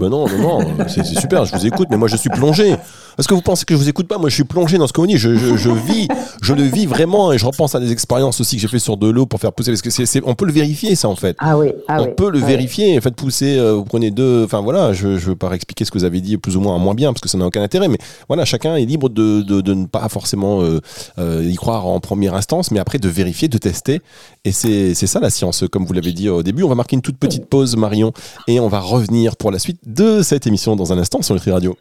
non, 0.00 0.08
non, 0.10 0.26
non, 0.28 0.60
c'est 0.88 1.04
super, 1.04 1.44
je 1.44 1.54
vous 1.54 1.66
écoute, 1.66 1.88
mais 1.90 1.96
moi 1.96 2.08
je 2.08 2.16
suis 2.16 2.28
plongé. 2.28 2.74
Est-ce 3.20 3.28
que 3.28 3.34
vous 3.34 3.42
pensez 3.42 3.66
que 3.66 3.74
je 3.74 3.78
vous 3.78 3.88
écoute 3.90 4.08
pas? 4.08 4.16
Moi, 4.16 4.30
je 4.30 4.34
suis 4.34 4.44
plongé 4.44 4.78
dans 4.78 4.86
ce 4.86 4.94
que 4.94 5.00
vous 5.02 5.06
dites. 5.06 5.18
Je, 5.18 5.36
je, 5.36 5.70
vis, 5.86 6.08
je 6.40 6.54
le 6.54 6.62
vis 6.62 6.86
vraiment, 6.86 7.34
et 7.34 7.38
je 7.38 7.44
repense 7.44 7.74
à 7.74 7.78
des 7.78 7.92
expériences 7.92 8.40
aussi 8.40 8.56
que 8.56 8.62
j'ai 8.62 8.68
fait 8.68 8.78
sur 8.78 8.96
de 8.96 9.10
l'eau 9.10 9.26
pour 9.26 9.38
faire 9.38 9.52
pousser. 9.52 9.72
Parce 9.72 9.82
que 9.82 9.90
c'est, 9.90 10.22
on 10.24 10.34
peut 10.34 10.46
le 10.46 10.52
vérifier, 10.52 10.94
ça 10.94 11.06
en 11.06 11.16
fait. 11.16 11.36
Ah 11.38 11.58
oui. 11.58 11.68
Ah 11.86 12.00
on 12.00 12.06
peut 12.06 12.30
le 12.30 12.40
ah 12.42 12.46
vérifier. 12.46 12.98
Faites 13.02 13.16
pousser. 13.16 13.58
Euh, 13.58 13.74
vous 13.74 13.84
prenez 13.84 14.10
deux. 14.10 14.44
Enfin 14.44 14.62
voilà, 14.62 14.94
je, 14.94 15.18
je 15.18 15.26
veux 15.26 15.36
pas 15.36 15.52
expliquer 15.52 15.84
ce 15.84 15.90
que 15.90 15.98
vous 15.98 16.04
avez 16.04 16.22
dit 16.22 16.38
plus 16.38 16.56
ou 16.56 16.62
moins 16.62 16.78
moins 16.78 16.94
bien 16.94 17.12
parce 17.12 17.20
que 17.20 17.28
ça 17.28 17.36
n'a 17.36 17.44
aucun 17.44 17.60
intérêt. 17.60 17.88
Mais 17.88 17.98
voilà, 18.26 18.46
chacun 18.46 18.76
est 18.76 18.86
libre 18.86 19.10
de, 19.10 19.42
de, 19.42 19.60
de 19.60 19.74
ne 19.74 19.84
pas 19.84 20.08
forcément 20.08 20.62
euh, 20.62 20.80
euh, 21.18 21.44
y 21.44 21.56
croire 21.56 21.86
en 21.86 22.00
première 22.00 22.34
instance, 22.34 22.70
mais 22.70 22.80
après 22.80 22.98
de 22.98 23.08
vérifier, 23.10 23.48
de 23.48 23.58
tester. 23.58 24.00
Et 24.46 24.52
c'est, 24.52 24.94
c'est 24.94 25.06
ça 25.06 25.20
la 25.20 25.28
science, 25.28 25.64
comme 25.70 25.84
vous 25.84 25.92
l'avez 25.92 26.14
dit 26.14 26.30
au 26.30 26.42
début. 26.42 26.62
On 26.62 26.70
va 26.70 26.74
marquer 26.74 26.96
une 26.96 27.02
toute 27.02 27.18
petite 27.18 27.44
pause, 27.44 27.76
Marion, 27.76 28.14
et 28.48 28.60
on 28.60 28.68
va 28.68 28.80
revenir 28.80 29.36
pour 29.36 29.50
la 29.50 29.58
suite 29.58 29.80
de 29.84 30.22
cette 30.22 30.46
émission 30.46 30.74
dans 30.74 30.94
un 30.94 30.96
instant 30.96 31.20
sur 31.20 31.34
Nutri 31.34 31.50
Radio. 31.50 31.76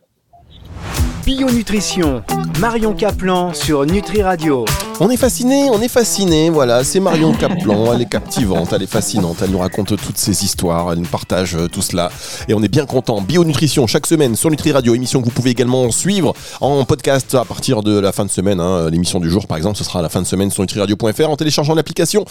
Bio 1.29 1.47
Nutrition, 1.47 2.23
Marion 2.59 2.95
Caplan 2.95 3.53
sur 3.53 3.85
Nutri 3.85 4.23
Radio. 4.23 4.65
On 4.99 5.11
est 5.11 5.17
fasciné, 5.17 5.69
on 5.69 5.79
est 5.79 5.87
fasciné, 5.87 6.49
voilà, 6.49 6.83
c'est 6.83 6.99
Marion 6.99 7.31
Caplan, 7.33 7.93
elle 7.93 8.01
est 8.01 8.09
captivante, 8.09 8.73
elle 8.73 8.81
est 8.81 8.91
fascinante, 8.91 9.37
elle 9.41 9.51
nous 9.51 9.59
raconte 9.59 9.95
toutes 9.95 10.17
ses 10.17 10.43
histoires, 10.43 10.91
elle 10.91 10.99
nous 10.99 11.05
partage 11.05 11.55
euh, 11.55 11.67
tout 11.67 11.81
cela 11.81 12.11
et 12.47 12.53
on 12.53 12.61
est 12.63 12.67
bien 12.67 12.85
content. 12.85 13.21
Bio 13.21 13.45
Nutrition 13.45 13.85
chaque 13.85 14.07
semaine 14.07 14.35
sur 14.35 14.49
Nutri 14.49 14.71
Radio, 14.71 14.95
émission 14.95 15.21
que 15.21 15.25
vous 15.25 15.31
pouvez 15.31 15.51
également 15.51 15.89
suivre 15.91 16.33
en 16.59 16.83
podcast 16.83 17.33
à 17.35 17.45
partir 17.45 17.83
de 17.83 17.97
la 17.97 18.11
fin 18.11 18.25
de 18.25 18.31
semaine. 18.31 18.59
Hein. 18.59 18.89
L'émission 18.89 19.19
du 19.19 19.29
jour 19.29 19.45
par 19.45 19.55
exemple, 19.55 19.77
ce 19.77 19.83
sera 19.83 19.99
à 19.99 20.01
la 20.01 20.09
fin 20.09 20.21
de 20.21 20.27
semaine 20.27 20.49
sur 20.51 20.63
nutriradio.fr 20.63 21.29
en 21.29 21.37
téléchargeant 21.37 21.75
l'application 21.75 22.25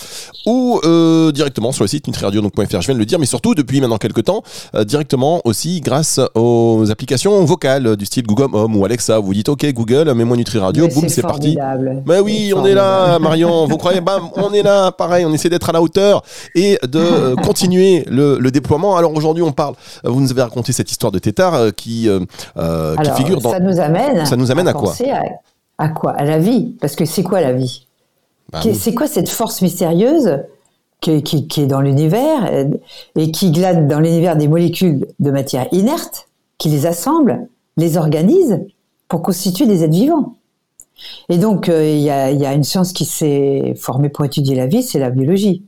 ou 0.44 0.80
euh, 0.84 1.30
directement 1.32 1.72
sur 1.72 1.84
le 1.84 1.88
site 1.88 2.06
nutriradio.fr, 2.06 2.80
je 2.80 2.86
viens 2.86 2.94
de 2.94 2.98
le 2.98 3.06
dire, 3.06 3.20
mais 3.20 3.26
surtout 3.26 3.54
depuis 3.54 3.80
maintenant 3.80 3.98
quelques 3.98 4.24
temps, 4.24 4.42
euh, 4.74 4.84
directement 4.84 5.40
aussi 5.44 5.80
grâce 5.80 6.20
aux 6.34 6.84
applications 6.90 7.44
vocales 7.44 7.96
du 7.96 8.04
style 8.04 8.26
Google 8.26 8.54
Home 8.54 8.76
ou 8.76 8.84
Alexa. 8.88 9.18
Vous 9.18 9.34
dites 9.34 9.48
OK 9.50 9.66
Google, 9.72 10.12
mets-moi 10.14 10.36
Nutri 10.36 10.58
Radio, 10.58 10.88
boum, 10.88 11.08
c'est 11.08 11.22
parti. 11.22 11.58
Mais 12.06 12.20
oui, 12.20 12.52
on 12.56 12.64
est 12.64 12.74
là, 12.74 13.18
Marion. 13.18 13.66
Vous 13.66 13.76
croyez 13.78 14.00
Bam, 14.00 14.30
on 14.34 14.52
est 14.52 14.62
là. 14.62 14.92
Pareil, 14.92 15.26
on 15.26 15.32
essaie 15.32 15.50
d'être 15.50 15.68
à 15.68 15.72
la 15.72 15.82
hauteur 15.82 16.22
et 16.54 16.78
de 16.82 16.98
euh, 16.98 17.36
continuer 17.44 18.04
le, 18.08 18.50
déploiement. 18.50 18.96
Alors 18.96 19.14
aujourd'hui, 19.14 19.42
on 19.42 19.52
parle. 19.52 19.74
Euh, 20.04 20.10
vous 20.10 20.20
nous 20.20 20.30
avez 20.30 20.42
raconté 20.42 20.72
cette 20.72 20.90
histoire 20.90 21.12
de 21.12 21.18
tétard 21.18 21.54
euh, 21.54 21.70
qui, 21.70 22.08
qui 22.08 23.10
figure 23.16 23.40
dans. 23.40 23.50
Ça 23.50 23.60
nous 23.60 23.78
amène. 23.78 24.24
Ça 24.24 24.36
nous 24.36 24.50
amène 24.50 24.68
à, 24.68 24.72
quoi 24.72 24.94
à, 25.76 25.88
quoi? 25.90 26.12
À 26.12 26.24
la 26.24 26.38
vie. 26.38 26.76
Parce 26.80 26.96
que 26.96 27.04
c'est 27.04 27.22
quoi 27.22 27.40
la 27.40 27.52
vie? 27.52 27.86
Bah 28.50 28.60
C'est 28.72 28.94
quoi 28.94 29.06
cette 29.06 29.28
force 29.28 29.60
mystérieuse 29.60 30.38
qui, 31.00 31.22
qui 31.22 31.60
est 31.60 31.66
dans 31.66 31.82
l'univers 31.82 32.50
et 33.16 33.30
qui 33.30 33.52
glade 33.52 33.86
dans 33.86 34.00
l'univers 34.00 34.36
des 34.36 34.48
molécules 34.48 35.06
de 35.20 35.30
matière 35.30 35.68
inerte, 35.72 36.28
qui 36.56 36.70
les 36.70 36.86
assemble, 36.86 37.46
les 37.76 37.98
organise 37.98 38.58
pour 39.08 39.22
constituer 39.22 39.66
des 39.66 39.82
êtres 39.82 39.94
vivants. 39.94 40.36
Et 41.28 41.38
donc, 41.38 41.68
euh, 41.68 41.88
il 41.88 42.00
y, 42.00 42.10
a, 42.10 42.52
une 42.52 42.64
science 42.64 42.92
qui 42.92 43.04
s'est 43.04 43.74
formée 43.76 44.08
pour 44.08 44.24
étudier 44.24 44.54
la 44.54 44.66
vie, 44.66 44.82
c'est 44.82 44.98
la 44.98 45.10
biologie. 45.10 45.64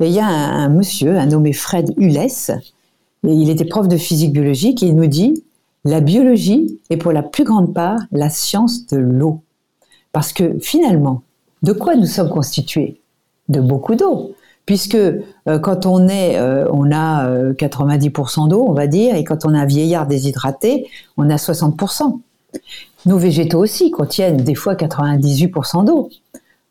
Et 0.00 0.06
il 0.06 0.12
y 0.12 0.20
a 0.20 0.26
un, 0.26 0.68
monsieur, 0.68 1.18
un 1.18 1.26
nommé 1.26 1.52
Fred 1.52 1.92
Hullès, 1.96 2.50
et 2.50 3.32
il 3.32 3.50
était 3.50 3.64
prof 3.64 3.88
de 3.88 3.96
physique 3.96 4.32
biologique, 4.32 4.82
et 4.82 4.86
il 4.86 4.96
nous 4.96 5.06
dit, 5.06 5.42
la 5.84 6.00
biologie 6.00 6.78
est 6.90 6.96
pour 6.96 7.12
la 7.12 7.22
plus 7.22 7.44
grande 7.44 7.74
part 7.74 7.98
la 8.12 8.30
science 8.30 8.86
de 8.86 8.98
l'eau. 8.98 9.42
Parce 10.12 10.32
que 10.32 10.58
finalement, 10.60 11.22
de 11.62 11.72
quoi 11.72 11.96
nous 11.96 12.06
sommes 12.06 12.30
constitués? 12.30 13.00
De 13.48 13.60
beaucoup 13.60 13.94
d'eau. 13.94 14.34
Puisque 14.64 14.94
euh, 14.94 15.58
quand 15.58 15.84
on 15.84 16.08
est, 16.08 16.38
euh, 16.38 16.66
on 16.72 16.90
a 16.92 17.28
90% 17.52 18.48
d'eau, 18.48 18.64
on 18.66 18.72
va 18.72 18.86
dire, 18.86 19.14
et 19.14 19.24
quand 19.24 19.44
on 19.44 19.52
a 19.52 19.58
un 19.58 19.66
vieillard 19.66 20.06
déshydraté, 20.06 20.88
on 21.16 21.28
a 21.28 21.36
60%. 21.36 22.20
Nos 23.06 23.18
végétaux 23.18 23.58
aussi 23.58 23.90
contiennent 23.90 24.38
des 24.38 24.54
fois 24.54 24.74
98% 24.74 25.84
d'eau. 25.84 26.10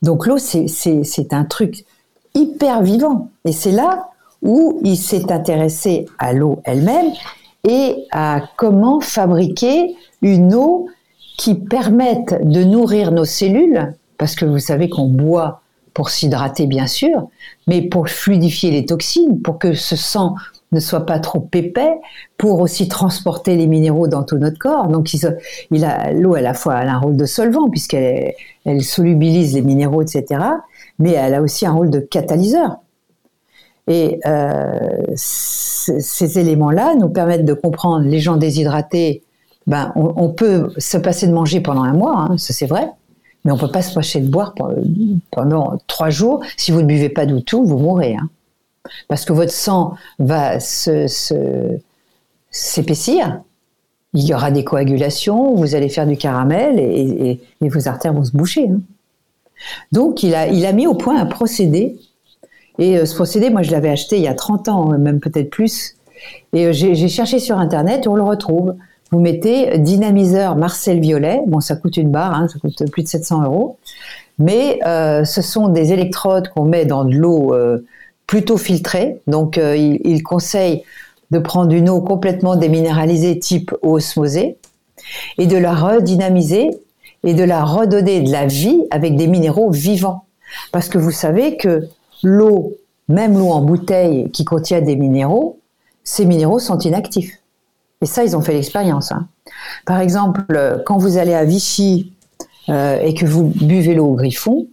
Donc 0.02 0.26
l'eau, 0.28 0.38
c'est 0.38 1.34
un 1.34 1.46
truc 1.46 1.86
hyper 2.36 2.82
vivant. 2.82 3.30
Et 3.46 3.52
c'est 3.52 3.72
là 3.72 4.10
où 4.42 4.82
il 4.84 4.98
s'est 4.98 5.32
intéressé 5.32 6.06
à 6.20 6.34
l'eau 6.34 6.60
elle-même 6.66 7.12
et 7.68 8.06
à 8.12 8.42
comment 8.58 9.00
fabriquer 9.00 9.96
une 10.22 10.54
eau 10.54 10.88
qui 11.38 11.56
permette 11.56 12.36
de 12.44 12.64
nourrir 12.64 13.12
nos 13.12 13.26
cellules, 13.26 13.94
parce 14.18 14.36
que 14.36 14.46
vous 14.46 14.60
savez 14.60 14.90
qu'on 14.90 15.08
boit 15.08 15.62
pour 15.94 16.10
s'hydrater 16.10 16.66
bien 16.66 16.88
sûr, 16.88 17.30
mais 17.68 17.82
pour 17.82 18.10
fluidifier 18.10 18.72
les 18.72 18.86
toxines, 18.86 19.42
pour 19.42 19.60
que 19.60 19.74
ce 19.74 19.96
sang 19.96 20.36
ne 20.74 20.80
soit 20.80 21.06
pas 21.06 21.20
trop 21.20 21.48
épais, 21.54 21.94
pour 22.38 22.60
aussi 22.60 22.88
transporter 22.88 23.56
les 23.56 23.68
minéraux 23.68 24.08
dans 24.08 24.24
tout 24.24 24.38
notre 24.38 24.60
corps. 24.60 24.88
Donc, 24.88 25.14
il, 25.14 25.86
a 25.86 26.12
l'eau 26.12 26.36
à 26.36 26.42
la 26.42 26.54
fois 26.54 26.76
a 26.76 26.86
un 26.86 27.00
rôle 27.00 27.16
de 27.16 27.26
solvant 27.26 27.70
puisqu'elle 27.70 28.34
elle 28.66 28.82
solubilise 28.82 29.54
les 29.54 29.62
minéraux, 29.62 30.02
etc. 30.02 30.42
Mais 31.00 31.12
elle 31.12 31.34
a 31.36 31.42
aussi 31.42 31.66
un 31.66 31.72
rôle 31.72 31.90
de 31.90 32.00
catalyseur. 32.00 32.78
Et 33.88 34.20
euh, 34.26 34.72
ces 35.16 36.40
éléments-là 36.40 36.96
nous 36.96 37.10
permettent 37.10 37.46
de 37.46 37.54
comprendre 37.54 38.06
les 38.06 38.20
gens 38.20 38.38
déshydratés. 38.38 39.24
Ben, 39.68 39.94
on, 39.96 40.30
peut 40.30 40.72
se 40.78 40.98
passer 40.98 41.28
de 41.28 41.34
manger 41.34 41.62
pendant 41.62 41.84
un 41.84 41.94
mois, 41.94 42.18
hein, 42.18 42.38
ça 42.38 42.52
c'est 42.52 42.66
vrai, 42.66 42.90
mais 43.46 43.52
on 43.54 43.58
peut 43.58 43.72
pas 43.72 43.82
se 43.82 43.94
passer 43.94 44.20
de 44.20 44.28
boire 44.28 44.54
pendant 45.32 45.78
trois 45.88 46.10
jours. 46.10 46.44
Si 46.58 46.72
vous 46.72 46.82
ne 46.82 46.86
buvez 46.86 47.08
pas 47.08 47.26
du 47.26 47.44
tout, 47.44 47.64
vous 47.64 47.78
mourrez. 47.78 48.16
Hein 48.16 48.30
parce 49.08 49.26
que 49.26 49.34
votre 49.34 49.52
sang 49.52 49.96
va 50.20 50.60
s'épaissir, 52.52 53.42
il 54.14 54.24
y 54.24 54.34
aura 54.34 54.52
des 54.52 54.64
coagulations, 54.64 55.56
vous 55.56 55.76
allez 55.76 55.90
faire 55.90 56.06
du 56.06 56.18
caramel 56.18 56.80
et, 56.80 57.42
vos 57.62 57.88
artères 57.88 58.14
vont 58.14 58.24
se 58.24 58.32
boucher. 58.32 58.70
Hein. 58.70 58.82
Donc 59.92 60.24
il 60.24 60.36
a, 60.36 60.72
mis 60.74 60.88
au 60.88 60.94
point 60.94 61.20
un 61.20 61.26
procédé, 61.26 61.98
et 62.80 62.98
euh, 62.98 63.06
ce 63.06 63.16
procédé, 63.16 63.50
moi 63.50 63.62
je 63.62 63.72
l'avais 63.72 63.90
acheté 63.90 64.18
il 64.18 64.24
y 64.24 64.28
a 64.28 64.34
30 64.34 64.68
ans, 64.70 64.98
même 64.98 65.20
peut-être 65.20 65.50
plus, 65.50 65.96
et 66.54 66.68
euh, 66.68 66.72
j'ai 66.74 67.08
cherché 67.08 67.40
sur 67.40 67.58
Internet 67.58 68.06
et 68.06 68.08
on 68.08 68.16
le 68.16 68.24
retrouve. 68.24 68.76
Vous 69.12 69.20
mettez 69.20 69.78
dynamiseur 69.78 70.56
Marcel 70.56 71.00
Violet, 71.00 71.42
bon 71.46 71.60
ça 71.60 71.76
coûte 71.76 71.98
une 71.98 72.10
barre, 72.10 72.34
hein, 72.34 72.48
ça 72.48 72.58
coûte 72.60 72.84
plus 72.92 73.04
de 73.04 73.08
700 73.08 73.44
euros, 73.44 73.78
mais 74.40 74.80
euh, 74.86 75.24
ce 75.24 75.42
sont 75.42 75.68
des 75.68 75.94
électrodes 75.94 76.50
qu'on 76.50 76.66
met 76.66 76.86
dans 76.86 77.06
de 77.06 77.16
l'eau 77.16 77.54
plutôt 78.28 78.58
filtrée. 78.58 79.22
Donc, 79.28 79.58
euh, 79.58 79.76
il, 79.76 80.24
conseille 80.24 80.84
de 81.32 81.40
prendre 81.40 81.74
une 81.74 81.90
eau 81.90 82.02
complètement 82.02 82.56
déminéralisée 82.56 83.40
type 83.40 83.74
osmosée 83.82 84.58
et 85.38 85.48
de 85.48 85.58
la 85.58 85.74
redynamiser 85.74 86.70
et 87.24 87.34
de 87.34 87.44
la 87.44 87.64
redonner 87.64 88.22
de 88.22 88.32
la 88.32 88.46
vie 88.46 88.84
avec 88.92 89.16
des 89.16 89.28
minéraux 89.28 89.72
vivants. 89.72 90.26
Parce 90.72 90.90
que 90.90 90.98
vous 90.98 91.12
savez 91.12 91.58
que 91.58 91.88
l'eau, 92.22 92.74
même 93.08 93.38
l'eau 93.38 93.50
en 93.50 93.62
bouteille 93.62 94.30
qui 94.32 94.46
contient 94.46 94.82
des 94.82 94.96
minéraux, 94.96 95.60
ces 96.04 96.26
minéraux 96.26 96.60
sont 96.60 96.78
inactifs. 96.80 97.40
Et 98.02 98.06
ça, 98.06 98.24
ils 98.24 98.36
ont 98.36 98.42
fait 98.42 98.54
l'expérience. 98.54 99.12
Hein. 99.12 99.28
Par 99.86 100.00
exemple, 100.02 100.82
quand 100.86 100.98
vous 100.98 101.18
allez 101.18 101.34
à 101.34 101.46
Vichy 101.46 102.12
euh, 102.70 103.00
et 103.00 103.14
que 103.14 103.26
vous 103.26 103.46
buvez 103.46 103.94
l'eau 103.94 104.08
au 104.08 104.16
griffon, 104.16 104.68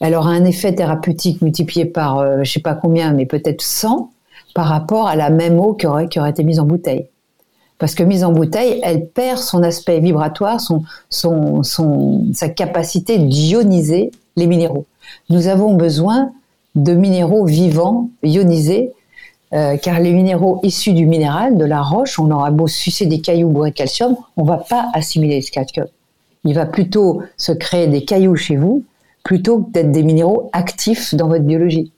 elle 0.00 0.14
aura 0.14 0.30
un 0.30 0.44
effet 0.44 0.74
thérapeutique 0.74 1.42
multiplié 1.42 1.84
par, 1.84 2.20
je 2.20 2.26
euh, 2.26 2.44
je 2.44 2.52
sais 2.52 2.60
pas 2.60 2.74
combien, 2.74 3.12
mais 3.12 3.26
peut-être 3.26 3.62
100 3.62 4.10
par 4.54 4.66
rapport 4.66 5.06
à 5.06 5.16
la 5.16 5.30
même 5.30 5.58
eau 5.58 5.74
qui 5.74 5.86
aurait, 5.86 6.08
qui 6.08 6.18
aurait 6.18 6.30
été 6.30 6.44
mise 6.44 6.60
en 6.60 6.66
bouteille. 6.66 7.06
Parce 7.78 7.94
que 7.94 8.02
mise 8.02 8.22
en 8.22 8.32
bouteille, 8.32 8.80
elle 8.82 9.06
perd 9.06 9.38
son 9.38 9.62
aspect 9.62 9.98
vibratoire, 10.00 10.60
son, 10.60 10.82
son, 11.08 11.62
son, 11.62 12.26
sa 12.32 12.48
capacité 12.48 13.18
d'ioniser 13.18 14.10
les 14.36 14.46
minéraux. 14.46 14.86
Nous 15.30 15.48
avons 15.48 15.74
besoin 15.74 16.30
de 16.74 16.94
minéraux 16.94 17.44
vivants, 17.44 18.08
ionisés, 18.22 18.92
euh, 19.52 19.76
car 19.76 20.00
les 20.00 20.12
minéraux 20.12 20.60
issus 20.62 20.94
du 20.94 21.06
minéral, 21.06 21.58
de 21.58 21.64
la 21.64 21.82
roche, 21.82 22.18
on 22.18 22.30
aura 22.30 22.50
beau 22.50 22.68
sucer 22.68 23.06
des 23.06 23.20
cailloux 23.20 23.50
bourrés 23.50 23.70
de 23.70 23.76
calcium, 23.76 24.16
on 24.36 24.44
va 24.44 24.56
pas 24.56 24.88
assimiler 24.94 25.40
le 25.40 25.50
calcium. 25.50 25.86
Il 26.44 26.54
va 26.54 26.66
plutôt 26.66 27.22
se 27.36 27.52
créer 27.52 27.86
des 27.86 28.04
cailloux 28.04 28.36
chez 28.36 28.56
vous 28.56 28.82
plutôt 29.24 29.62
que 29.62 29.70
d'être 29.70 29.92
des 29.92 30.02
minéraux 30.02 30.50
actifs 30.52 31.14
dans 31.14 31.28
votre 31.28 31.44
biologie. 31.44 31.92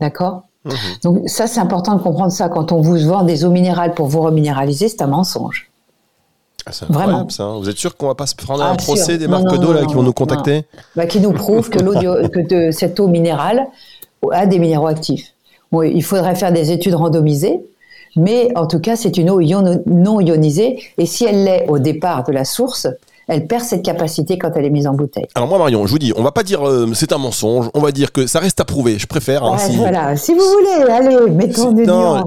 D'accord? 0.00 0.42
Mhm. 0.64 0.74
Donc 1.04 1.28
ça, 1.28 1.46
c'est 1.46 1.60
important 1.60 1.94
de 1.94 2.02
comprendre 2.02 2.32
ça. 2.32 2.48
Quand 2.48 2.72
on 2.72 2.80
vous 2.80 2.98
vend 2.98 3.22
des 3.22 3.44
eaux 3.44 3.50
minérales 3.50 3.94
pour 3.94 4.08
vous 4.08 4.20
reminéraliser, 4.20 4.88
c'est 4.88 5.02
un 5.02 5.06
mensonge. 5.06 5.70
Ah, 6.66 6.72
c'est 6.72 6.88
Vraiment. 6.88 7.28
ça. 7.28 7.44
Hein. 7.44 7.58
Vous 7.58 7.68
êtes 7.68 7.78
sûr 7.78 7.96
qu'on 7.96 8.08
va 8.08 8.16
pas 8.16 8.26
se 8.26 8.34
prendre 8.34 8.64
un 8.64 8.72
ah, 8.72 8.76
procès 8.76 9.18
des 9.18 9.28
marques 9.28 9.56
d'eau 9.58 9.72
qui 9.86 9.94
vont 9.94 10.02
nous 10.02 10.12
contacter 10.12 10.64
bah, 10.96 11.06
Qui 11.06 11.20
nous 11.20 11.32
prouvent 11.32 11.70
que, 11.70 11.78
que 12.28 12.40
de 12.40 12.72
cette 12.72 12.98
eau 12.98 13.06
minérale 13.06 13.66
a 14.32 14.46
des 14.46 14.58
minéraux 14.58 14.88
actifs. 14.88 15.32
il 15.72 16.02
faudrait 16.02 16.34
faire 16.34 16.52
des 16.52 16.72
études 16.72 16.94
randomisées, 16.94 17.60
mais 18.16 18.48
en 18.56 18.66
tout 18.66 18.80
cas, 18.80 18.96
c'est 18.96 19.16
une 19.18 19.30
eau 19.30 19.40
non 19.86 20.20
ionisée. 20.20 20.80
Et 20.98 21.06
si 21.06 21.24
elle 21.24 21.44
l'est 21.44 21.66
au 21.68 21.78
départ 21.78 22.24
de 22.24 22.32
la 22.32 22.44
source, 22.44 22.88
elle 23.28 23.46
perd 23.46 23.64
cette 23.64 23.84
capacité 23.84 24.38
quand 24.38 24.52
elle 24.54 24.64
est 24.64 24.70
mise 24.70 24.86
en 24.86 24.94
bouteille. 24.94 25.26
Alors 25.34 25.48
moi 25.48 25.58
Marion, 25.58 25.86
je 25.86 25.92
vous 25.92 25.98
dis, 25.98 26.12
on 26.16 26.22
va 26.22 26.32
pas 26.32 26.44
dire 26.44 26.66
euh, 26.66 26.88
c'est 26.94 27.12
un 27.12 27.18
mensonge, 27.18 27.70
on 27.74 27.80
va 27.80 27.90
dire 27.90 28.12
que 28.12 28.26
ça 28.26 28.38
reste 28.38 28.60
à 28.60 28.64
prouver. 28.64 28.98
Je 28.98 29.06
préfère. 29.06 29.44
Hein, 29.44 29.58
si... 29.58 29.76
Voilà, 29.76 30.16
si 30.16 30.32
vous 30.32 30.40
voulez, 30.40 30.90
allez, 30.90 31.30
mettons 31.30 31.72
des 31.72 31.86
non, 31.86 32.24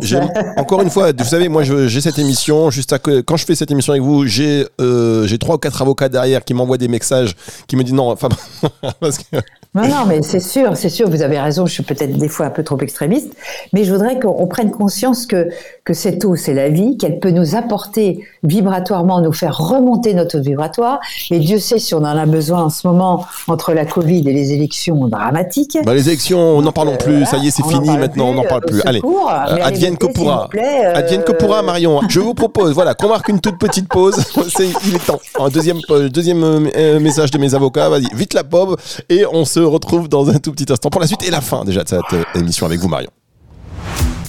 Encore 0.57 0.81
une 0.81 0.89
fois, 0.89 1.11
vous 1.17 1.23
savez, 1.23 1.47
moi 1.47 1.63
j'ai 1.63 2.01
cette 2.01 2.19
émission, 2.19 2.69
juste 2.69 2.93
à 2.93 2.99
quand 2.99 3.37
je 3.37 3.45
fais 3.45 3.55
cette 3.55 3.71
émission 3.71 3.93
avec 3.93 4.03
vous, 4.03 4.25
j'ai 4.25 4.65
euh, 4.81 5.25
j'ai 5.25 5.37
trois 5.37 5.55
ou 5.55 5.59
quatre 5.59 5.81
avocats 5.81 6.09
derrière 6.09 6.43
qui 6.43 6.53
m'envoient 6.53 6.77
des 6.77 6.87
messages, 6.87 7.35
qui 7.67 7.75
me 7.75 7.83
disent 7.83 7.93
non, 7.93 8.11
enfin 8.11 8.29
parce 8.99 9.19
que 9.19 9.37
non, 9.75 9.87
non, 9.87 10.05
mais 10.07 10.23
c'est 10.23 10.39
sûr, 10.39 10.75
c'est 10.75 10.89
sûr, 10.89 11.07
vous 11.07 11.21
avez 11.21 11.39
raison, 11.39 11.67
je 11.67 11.73
suis 11.73 11.83
peut-être 11.83 12.17
des 12.17 12.27
fois 12.27 12.47
un 12.47 12.49
peu 12.49 12.63
trop 12.63 12.79
extrémiste, 12.79 13.35
mais 13.71 13.83
je 13.83 13.93
voudrais 13.93 14.19
qu'on 14.19 14.47
prenne 14.47 14.71
conscience 14.71 15.27
que, 15.27 15.47
que 15.83 15.93
cette 15.93 16.25
eau, 16.25 16.35
c'est 16.35 16.55
la 16.55 16.69
vie, 16.69 16.97
qu'elle 16.97 17.19
peut 17.19 17.29
nous 17.29 17.55
apporter 17.55 18.25
vibratoirement, 18.41 19.21
nous 19.21 19.31
faire 19.31 19.55
remonter 19.55 20.15
notre 20.15 20.39
vibratoire, 20.39 20.88
et 21.31 21.39
Dieu 21.39 21.59
sait 21.59 21.79
si 21.79 21.93
on 21.93 21.99
en 21.99 22.05
a 22.05 22.25
besoin 22.25 22.63
en 22.63 22.69
ce 22.69 22.87
moment 22.87 23.25
entre 23.47 23.73
la 23.73 23.85
Covid 23.85 24.27
et 24.27 24.33
les 24.33 24.53
élections 24.53 25.07
dramatiques. 25.07 25.77
Bah, 25.85 25.93
les 25.93 26.07
élections, 26.07 26.61
n'en 26.61 26.71
parlons 26.71 26.97
plus, 26.97 27.25
ça 27.25 27.37
y 27.37 27.47
est, 27.47 27.51
c'est 27.51 27.65
fini 27.65 27.97
maintenant, 27.97 28.29
on 28.29 28.33
n'en 28.33 28.43
parle 28.43 28.61
plus. 28.61 28.81
Allez, 28.85 29.01
euh, 29.03 29.57
advienne 29.63 29.97
que 29.97 30.07
pourra. 30.07 30.49
Euh, 30.55 30.95
advienne 30.95 31.23
que 31.23 31.31
pourra, 31.31 31.61
Marion. 31.61 32.01
Je 32.07 32.19
vous 32.19 32.33
propose, 32.33 32.73
voilà, 32.73 32.93
qu'on 32.93 33.09
marque 33.09 33.29
une 33.29 33.39
toute 33.39 33.57
petite 33.57 33.87
pause, 33.87 34.15
il 34.85 34.95
est 34.95 35.05
temps. 35.05 35.19
Un 35.39 35.49
deuxième, 35.49 35.79
euh, 35.91 36.09
deuxième 36.09 36.69
message 36.99 37.31
de 37.31 37.37
mes 37.37 37.53
avocats, 37.53 37.89
vas-y, 37.89 38.07
vite 38.13 38.33
la 38.33 38.43
pop, 38.43 38.79
et 39.09 39.25
on 39.31 39.45
se 39.45 39.59
retrouve 39.59 40.09
dans 40.09 40.29
un 40.29 40.39
tout 40.39 40.51
petit 40.51 40.71
instant 40.71 40.89
pour 40.89 41.01
la 41.01 41.07
suite 41.07 41.23
et 41.27 41.31
la 41.31 41.41
fin 41.41 41.63
déjà 41.65 41.83
de 41.83 41.89
cette 41.89 42.13
euh, 42.13 42.23
émission 42.35 42.65
avec 42.65 42.79
vous 42.79 42.87
Marion. 42.87 43.09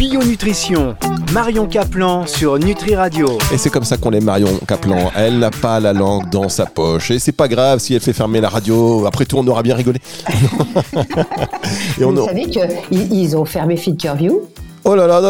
Bio 0.01 0.23
Nutrition, 0.23 0.97
Marion 1.31 1.67
Caplan 1.67 2.27
sur 2.27 2.59
Nutri 2.59 2.95
Radio. 2.95 3.37
Et 3.53 3.59
c'est 3.59 3.69
comme 3.69 3.85
ça 3.85 3.99
qu'on 3.99 4.09
l'aime 4.09 4.25
Marion 4.25 4.59
Caplan. 4.67 5.13
Elle 5.15 5.39
n'a 5.39 5.51
pas 5.51 5.79
la 5.79 5.93
langue 5.93 6.31
dans 6.31 6.49
sa 6.49 6.65
poche. 6.65 7.11
Et 7.11 7.19
c'est 7.19 7.33
pas 7.33 7.49
grave 7.49 7.81
si 7.81 7.93
elle 7.93 8.01
fait 8.01 8.15
fermer 8.15 8.41
la 8.41 8.49
radio. 8.49 9.05
Après 9.05 9.27
tout, 9.27 9.37
on 9.37 9.47
aura 9.47 9.63
bien 9.63 9.75
rigolé. 9.75 9.99
et 12.01 12.05
on 12.07 12.13
Vous 12.13 12.25
savez 12.25 12.47
qu'ils 12.47 13.37
ont 13.37 13.45
fermé 13.45 13.75
View 13.75 14.49
Oh 14.85 14.95
là 14.95 15.07
là, 15.07 15.21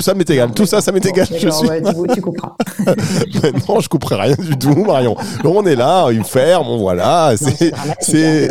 ça 0.00 0.14
m'est 0.14 0.28
égal. 0.28 0.50
Tout 0.52 0.66
ça, 0.66 0.80
ça 0.80 0.92
m'est 0.92 1.04
égal. 1.04 1.26
Je 1.30 1.48
suis... 1.50 1.68
tu, 2.14 2.20
couperas. 2.20 2.52
non, 3.68 3.80
je 3.80 3.88
couperai 3.88 4.16
rien 4.16 4.36
du 4.36 4.58
tout, 4.58 4.84
Marion. 4.84 5.16
on 5.44 5.64
est 5.66 5.76
là, 5.76 6.08
il 6.10 6.24
ferme, 6.24 6.66
on 6.68 6.78
voilà. 6.78 7.34
C'est, 7.36 7.72
c'est, 8.00 8.48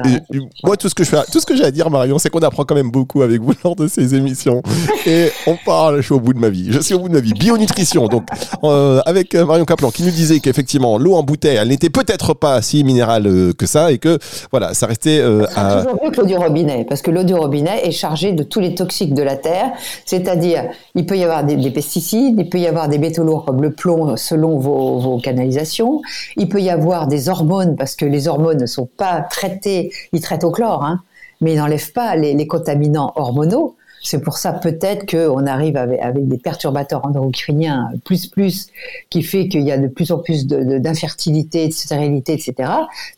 moi 0.63 0.77
tout 0.77 0.89
ce 0.89 0.95
que 0.95 1.03
je 1.03 1.09
fais, 1.09 1.17
tout 1.31 1.39
ce 1.39 1.45
que 1.45 1.55
j'ai 1.55 1.65
à 1.65 1.71
dire, 1.71 1.89
Marion, 1.89 2.17
c'est 2.17 2.29
qu'on 2.29 2.39
apprend 2.39 2.63
quand 2.63 2.75
même 2.75 2.91
beaucoup 2.91 3.21
avec 3.21 3.41
vous 3.41 3.53
lors 3.63 3.75
de 3.75 3.87
ces 3.87 4.15
émissions. 4.15 4.61
Et 5.05 5.31
on 5.47 5.57
parle. 5.65 5.97
Je 5.97 6.01
suis 6.01 6.13
au 6.13 6.19
bout 6.19 6.33
de 6.33 6.39
ma 6.39 6.49
vie. 6.49 6.71
Je 6.71 6.79
suis 6.79 6.93
au 6.93 6.99
bout 6.99 7.09
de 7.09 7.13
ma 7.13 7.19
vie. 7.19 7.33
Bionutrition. 7.33 8.07
Donc, 8.07 8.27
euh, 8.63 9.01
avec 9.05 9.35
euh, 9.35 9.45
Marion 9.45 9.65
Caplan, 9.65 9.91
qui 9.91 10.03
nous 10.03 10.11
disait 10.11 10.39
qu'effectivement, 10.39 10.97
l'eau 10.97 11.15
en 11.15 11.23
bouteille, 11.23 11.57
elle 11.57 11.67
n'était 11.67 11.89
peut-être 11.89 12.33
pas 12.33 12.61
si 12.61 12.83
minérale 12.83 13.27
euh, 13.27 13.53
que 13.53 13.65
ça, 13.65 13.91
et 13.91 13.97
que 13.97 14.17
voilà, 14.51 14.73
ça 14.73 14.87
restait. 14.87 15.19
Euh, 15.19 15.45
à... 15.55 15.83
toujours 15.83 16.03
mieux 16.03 16.11
que 16.11 16.21
l'eau 16.21 16.27
du 16.27 16.35
robinet, 16.35 16.85
parce 16.87 17.01
que 17.01 17.11
l'eau 17.11 17.23
du 17.23 17.33
robinet 17.33 17.85
est 17.85 17.91
chargée 17.91 18.31
de 18.31 18.43
tous 18.43 18.59
les 18.59 18.75
toxiques 18.75 19.13
de 19.13 19.23
la 19.23 19.35
terre 19.35 19.71
c'est-à-dire, 20.05 20.69
il 20.95 21.05
peut 21.05 21.17
y 21.17 21.23
avoir 21.23 21.43
des, 21.43 21.71
pesticides, 21.71 22.35
il 22.37 22.49
peut 22.49 22.59
y 22.59 22.67
avoir 22.67 22.89
des 22.89 22.97
métaux 22.97 23.23
lourds 23.23 23.45
comme 23.45 23.61
le 23.61 23.71
plomb 23.71 24.15
selon 24.17 24.57
vos, 24.57 25.17
canalisations, 25.19 26.01
il 26.37 26.49
peut 26.49 26.61
y 26.61 26.69
avoir 26.69 27.07
des 27.07 27.29
hormones 27.29 27.75
parce 27.75 27.95
que 27.95 28.05
les 28.05 28.27
hormones 28.27 28.59
ne 28.59 28.65
sont 28.65 28.85
pas 28.85 29.21
traitées, 29.21 29.91
ils 30.13 30.21
traitent 30.21 30.43
au 30.43 30.51
chlore, 30.51 30.83
hein, 30.83 31.01
mais 31.41 31.53
ils 31.53 31.57
n'enlèvent 31.57 31.91
pas 31.91 32.15
les, 32.15 32.47
contaminants 32.47 33.11
hormonaux. 33.15 33.75
C'est 34.01 34.21
pour 34.21 34.37
ça 34.37 34.53
peut-être 34.53 35.05
qu'on 35.11 35.45
arrive 35.45 35.75
avec, 35.75 36.27
des 36.27 36.37
perturbateurs 36.37 37.05
endocriniens 37.05 37.89
plus 38.05 38.27
plus, 38.27 38.67
qui 39.09 39.23
fait 39.23 39.49
qu'il 39.49 39.61
y 39.61 39.73
a 39.73 39.77
de 39.77 39.87
plus 39.87 40.11
en 40.13 40.19
plus 40.19 40.47
d'infertilité, 40.47 41.63
de, 41.63 41.67
de, 41.67 41.73
stérilité, 41.73 42.33
etc. 42.33 42.53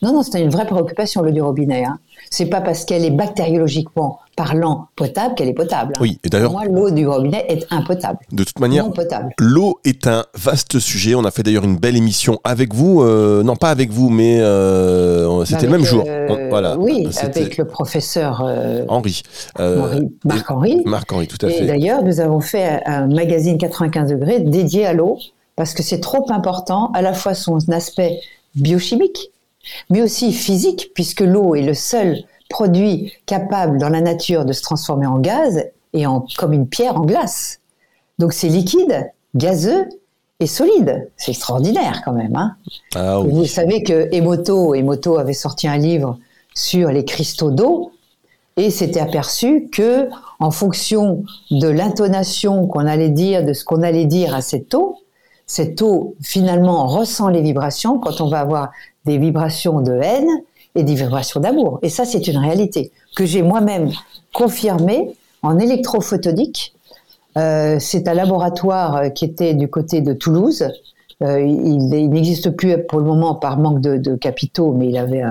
Non, 0.02 0.12
non, 0.14 0.24
c'est 0.24 0.42
une 0.42 0.50
vraie 0.50 0.66
préoccupation 0.66 1.22
le 1.22 1.32
du 1.32 1.42
robinet. 1.42 1.86
Hein. 1.86 2.00
C'est 2.32 2.46
pas 2.46 2.62
parce 2.62 2.86
qu'elle 2.86 3.04
est 3.04 3.12
bactériologiquement 3.12 4.20
parlant 4.38 4.88
potable 4.96 5.36
qu'elle 5.36 5.50
est 5.50 5.54
potable. 5.54 5.94
Hein. 5.96 6.02
Oui, 6.02 6.18
et 6.24 6.30
d'ailleurs. 6.30 6.52
Moi, 6.52 6.64
l'eau 6.66 6.90
du 6.90 7.06
robinet 7.06 7.46
est 7.50 7.68
impotable. 7.70 8.20
De 8.32 8.44
toute 8.46 8.60
manière, 8.60 8.86
l'eau 9.38 9.80
est 9.84 10.08
un 10.08 10.26
vaste 10.34 10.80
sujet. 10.80 11.14
On 11.14 11.26
a 11.26 11.32
fait 11.32 11.44
d'ailleurs 11.44 11.66
une 11.66 11.76
belle 11.76 11.98
émission 11.98 12.40
avec 12.46 12.74
vous. 12.74 13.02
Euh, 13.02 13.44
non, 13.44 13.58
pas 13.58 13.70
avec 13.70 13.92
vous, 13.92 14.10
mais 14.10 14.40
euh, 14.40 15.44
c'était 15.44 15.66
le 15.66 15.74
même 15.74 15.84
jour. 15.84 16.06
Euh, 16.08 16.48
voilà. 16.50 16.78
Oui, 16.78 17.08
avec 17.22 17.58
le 17.58 17.66
professeur 17.66 18.44
Henri. 18.88 19.24
Marc-Henri. 20.24 20.82
Marc-Henri, 20.86 21.28
tout 21.28 21.46
à 21.46 21.50
fait. 21.50 21.64
Et 21.64 21.68
d'ailleurs, 21.68 22.04
nous 22.04 22.22
avons 22.22 22.40
fait 22.40 22.82
un 22.86 23.08
magazine 23.08 23.58
95 23.58 24.10
degrés 24.10 24.40
dédié 24.40 24.86
à 24.86 24.94
l'eau 24.94 25.20
parce 25.58 25.74
que 25.74 25.84
c'est 25.84 26.00
trop 26.00 26.26
important, 26.32 26.92
à 26.94 27.02
la 27.02 27.14
fois 27.14 27.34
son 27.34 27.58
aspect 27.70 28.20
biochimique, 28.56 29.31
mais 29.90 30.02
aussi 30.02 30.34
physique, 30.34 30.92
puisque 30.94 31.22
l'eau 31.22 31.56
est 31.56 31.62
le 31.62 31.74
seul 31.74 32.24
produit 32.50 33.14
capable 33.26 33.78
dans 33.78 33.90
la 33.90 34.02
nature 34.02 34.46
de 34.46 34.54
se 34.54 34.62
transformer 34.62 35.08
en 35.08 35.20
gaz 35.20 35.66
et 35.94 36.06
en, 36.06 36.26
comme 36.38 36.54
une 36.54 36.68
pierre 36.68 36.98
en 36.98 37.06
glace. 37.06 37.60
Donc 38.20 38.34
c'est 38.34 38.50
liquide, 38.50 39.12
gazeux 39.36 39.88
et 40.40 40.48
solide. 40.48 41.10
C'est 41.18 41.32
extraordinaire 41.32 42.02
quand 42.04 42.14
même. 42.14 42.36
Hein 42.36 42.56
ah 42.96 43.20
Vous 43.20 43.46
savez 43.46 43.84
que 43.84 44.14
Emoto, 44.14 44.76
Emoto 44.76 45.18
avait 45.18 45.34
sorti 45.34 45.68
un 45.68 45.78
livre 45.78 46.18
sur 46.54 46.90
les 46.90 47.06
cristaux 47.06 47.52
d'eau 47.52 47.92
et 48.58 48.70
s'était 48.70 49.00
aperçu 49.00 49.70
que 49.72 50.10
en 50.40 50.52
fonction 50.52 51.24
de 51.52 51.68
l'intonation 51.68 52.68
qu'on 52.68 52.86
allait 52.86 53.10
dire, 53.10 53.46
de 53.46 53.54
ce 53.54 53.64
qu'on 53.64 53.82
allait 53.82 54.06
dire 54.06 54.36
à 54.36 54.42
cette 54.42 54.74
eau, 54.74 54.98
cette 55.46 55.82
eau 55.82 56.16
finalement 56.22 56.86
ressent 56.86 57.30
les 57.30 57.42
vibrations 57.42 58.00
quand 58.00 58.22
on 58.22 58.30
va 58.30 58.40
avoir 58.40 58.72
des 59.06 59.18
vibrations 59.18 59.82
de 59.82 59.94
haine 59.94 60.30
et 60.76 60.84
des 60.84 60.96
vibrations 60.96 61.40
d'amour. 61.40 61.80
Et 61.82 61.90
ça, 61.90 62.06
c'est 62.06 62.28
une 62.28 62.38
réalité 62.38 62.92
que 63.16 63.26
j'ai 63.26 63.42
moi-même 63.42 63.92
confirmée 64.34 65.16
en 65.42 65.60
électrophotonique. 65.60 66.74
Euh, 67.38 67.78
c'est 67.80 68.08
un 68.08 68.14
laboratoire 68.14 69.12
qui 69.14 69.26
était 69.26 69.54
du 69.54 69.68
côté 69.70 70.02
de 70.02 70.14
Toulouse. 70.14 70.68
Euh, 71.22 71.40
il, 71.40 71.90
n'existe 72.10 72.52
plus 72.52 72.78
pour 72.86 73.00
le 73.00 73.06
moment 73.06 73.36
par 73.36 73.58
manque 73.58 73.82
de, 73.82 74.16
capitaux, 74.16 74.74
mais 74.74 74.88
il 74.88 74.98
avait 74.98 75.24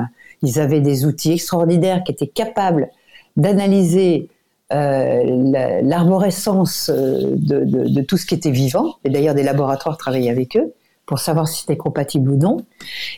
ils 0.42 0.58
avaient 0.58 0.80
des 0.80 1.04
outils 1.04 1.32
extraordinaires 1.32 2.02
qui 2.04 2.12
étaient 2.12 2.26
capables 2.26 2.88
d'analyser 3.36 4.28
euh, 4.72 5.80
l'arborescence 5.82 6.90
euh, 6.94 7.34
de, 7.34 7.64
de, 7.64 8.02
tout 8.02 8.16
ce 8.16 8.24
qui 8.24 8.34
était 8.34 8.52
vivant. 8.52 8.94
Et 9.04 9.10
d'ailleurs, 9.10 9.34
des 9.34 9.42
laboratoires 9.42 9.96
travaillaient 9.96 10.30
avec 10.30 10.56
eux 10.56 10.72
pour 11.10 11.18
savoir 11.18 11.48
si 11.48 11.62
c'était 11.62 11.76
compatible 11.76 12.30
ou 12.30 12.36
non. 12.36 12.58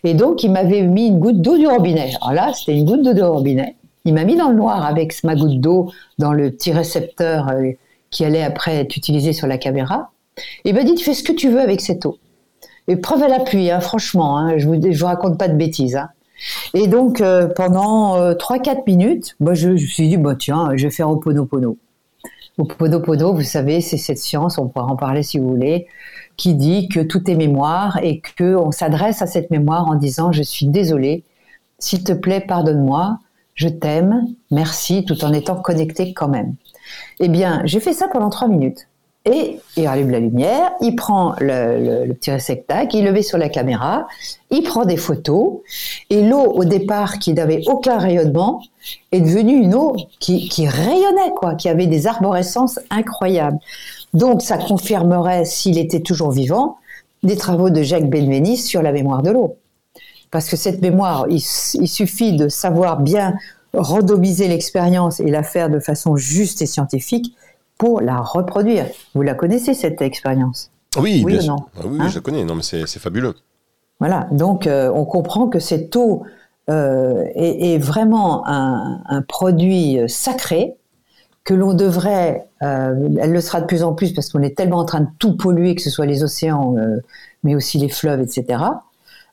Et 0.03 0.15
donc, 0.15 0.43
il 0.43 0.51
m'avait 0.51 0.81
mis 0.81 1.09
une 1.09 1.19
goutte 1.19 1.43
d'eau 1.43 1.59
du 1.59 1.67
robinet. 1.67 2.15
Alors 2.23 2.33
là, 2.33 2.53
c'était 2.55 2.75
une 2.75 2.87
goutte 2.87 3.03
d'eau 3.03 3.13
du 3.13 3.23
robinet. 3.23 3.77
Il 4.07 4.15
m'a 4.15 4.25
mis 4.25 4.35
dans 4.35 4.49
le 4.49 4.57
noir 4.57 4.87
avec 4.87 5.23
ma 5.25 5.35
goutte 5.35 5.61
d'eau 5.61 5.93
dans 6.17 6.33
le 6.33 6.51
petit 6.51 6.73
récepteur 6.73 7.51
euh, 7.51 7.73
qui 8.11 8.25
allait 8.25 8.43
après 8.43 8.77
être 8.77 8.97
utilisé 8.97 9.35
sur 9.35 9.47
la 9.47 9.59
caméra. 9.59 10.11
Il 10.65 10.75
m'a 10.75 10.85
dit, 10.85 10.95
tu 10.95 11.05
fais 11.05 11.13
ce 11.13 11.23
que 11.23 11.33
tu 11.33 11.51
veux 11.51 11.61
avec 11.61 11.83
cette 11.83 12.07
eau. 12.07 12.17
Et 12.89 12.97
preuve 12.97 13.25
à 13.25 13.29
l'appui, 13.29 13.71
hein, 13.71 13.81
franchement, 13.81 14.39
hein, 14.39 14.57
je 14.57 14.67
je 14.67 14.99
vous 14.99 15.07
raconte 15.07 15.39
pas 15.39 15.49
de 15.49 15.57
bêtises. 15.57 15.97
Hein. 15.97 16.09
Et 16.73 16.87
donc, 16.87 17.21
euh, 17.21 17.47
pendant 17.47 18.33
3-4 18.33 18.71
euh, 18.71 18.75
minutes, 18.87 19.37
moi, 19.39 19.53
je, 19.53 19.69
me 19.69 19.77
suis 19.77 20.09
dit, 20.09 20.17
bah, 20.17 20.35
tiens, 20.35 20.71
je 20.77 20.85
vais 20.85 20.91
faire 20.91 21.11
Oponopono. 21.11 21.77
Oponopono, 22.57 23.35
vous 23.35 23.43
savez, 23.43 23.83
c'est 23.83 23.99
cette 23.99 24.17
science, 24.17 24.57
on 24.57 24.69
pourra 24.69 24.87
en 24.87 24.97
parler 24.97 25.23
si 25.23 25.39
vous 25.39 25.47
voulez, 25.47 25.89
qui 26.43 26.55
dit 26.55 26.89
que 26.89 26.99
tout 26.99 27.31
est 27.31 27.37
mémoire 27.37 28.01
et 28.03 28.21
qu'on 28.37 28.73
s'adresse 28.73 29.23
à 29.23 29.29
cette 29.29 29.53
mémoire 29.53 29.87
en 29.87 29.95
disant, 29.95 30.33
je 30.33 30.43
suis 30.43 30.67
désolé, 30.67 31.23
s'il 31.79 32.03
te 32.03 32.13
plaît, 32.13 32.41
pardonne-moi, 32.41 33.21
je 33.55 33.69
t'aime, 33.69 34.27
merci, 34.51 35.05
tout 35.05 35.25
en 35.25 35.33
étant 35.33 35.55
connecté 35.55 36.13
quand 36.13 36.27
même. 36.27 36.57
Eh 37.21 37.29
bien, 37.29 37.63
j'ai 37.65 37.79
fait 37.79 37.93
ça 37.93 38.09
pendant 38.09 38.29
3 38.29 38.49
minutes. 38.49 38.89
Et 39.25 39.61
il 39.77 39.87
allume 39.87 40.11
la 40.11 40.19
lumière, 40.19 40.73
il 40.81 40.97
prend 40.97 41.37
le, 41.39 42.13
petit 42.13 42.33
réceptacle, 42.33 42.97
il 42.97 43.05
le 43.05 43.13
met 43.13 43.23
sur 43.23 43.39
la 43.39 43.49
caméra, 43.49 44.09
il 44.51 44.65
prend 44.65 44.85
des 44.85 44.97
photos, 44.97 45.61
et 46.11 46.23
l'eau 46.23 46.43
au 46.43 46.65
départ 46.65 47.21
qui 47.21 47.35
n'avait 47.35 47.63
aucun 47.69 47.99
rayonnement 47.99 48.65
est 49.13 49.21
devenue 49.21 49.63
une 49.63 49.77
eau 49.77 49.95
qui, 50.19 50.67
rayonnait, 50.67 51.31
quoi, 51.37 51.55
qui 51.55 51.69
avait 51.69 51.87
des 51.87 52.09
arborescences 52.09 52.81
incroyables. 52.91 53.61
Donc 54.14 54.42
ça 54.42 54.59
confirmerait, 54.59 55.45
s'il 55.45 55.78
était 55.78 56.00
toujours 56.00 56.33
vivant, 56.33 56.76
des 57.23 57.37
travaux 57.37 57.71
de 57.71 57.83
Jacques 57.83 58.11
Benveniste 58.11 58.66
sur 58.66 58.83
la 58.83 58.92
mémoire 58.92 59.23
de 59.23 59.31
l'eau. 59.31 59.57
Parce 60.31 60.49
que 60.49 60.57
cette 60.57 60.83
mémoire, 60.83 61.26
il, 61.28 61.37
il 61.37 61.88
suffit 61.88 62.33
de 62.33 62.49
savoir 62.49 63.00
bien 63.00 63.35
randomiser 63.75 64.49
l'expérience 64.49 65.21
et 65.21 65.31
la 65.31 65.42
faire 65.42 65.71
de 65.71 65.78
façon 65.78 66.16
juste 66.16 66.62
et 66.62 66.66
scientifique 66.66 67.35
pour 67.78 68.00
la 68.00 68.19
reproduire. 68.19 68.87
Vous 69.14 69.23
la 69.23 69.34
connaissez, 69.34 69.75
cette 69.75 70.02
expérience? 70.02 70.71
Oui, 70.99 71.23
oui, 71.25 71.39
bien 71.39 71.56
ah 71.76 71.80
oui, 71.84 71.99
hein 72.00 72.08
je 72.08 72.17
la 72.17 72.21
connais. 72.21 72.45
Non, 72.45 72.54
mais 72.54 72.63
c'est 72.63 72.99
fabuleux. 72.99 73.34
Voilà, 73.99 74.28
donc 74.32 74.67
euh, 74.67 74.91
on 74.95 75.04
comprend 75.04 75.49
que 75.49 75.58
cette 75.58 75.95
eau 75.97 76.25
euh, 76.71 77.25
est, 77.34 77.78
vraiment 77.78 78.45
un, 78.47 79.23
produit 79.26 79.99
euh, 79.99 80.08
sacré 80.08 80.76
que 81.45 81.55
l'on 81.55 81.75
devrait, 81.75 82.47
elle 82.61 83.33
le 83.33 83.41
sera 83.41 83.61
de 83.61 83.67
plus 83.67 83.83
en 83.83 83.95
plus 83.95 84.13
parce 84.13 84.28
qu'on 84.28 84.43
est 84.43 84.57
tellement 84.57 84.78
en 84.78 84.85
train 84.85 85.00
de 85.00 85.09
tout 85.19 85.37
polluer, 85.37 85.75
que 85.75 85.83
ce 85.83 85.91
soit 85.91 86.07
les 86.07 86.23
océans, 86.23 86.76
mais 87.43 87.55
aussi 87.55 87.78
les 87.78 87.89
fleuves, 87.89 88.21
etc. 88.21 88.63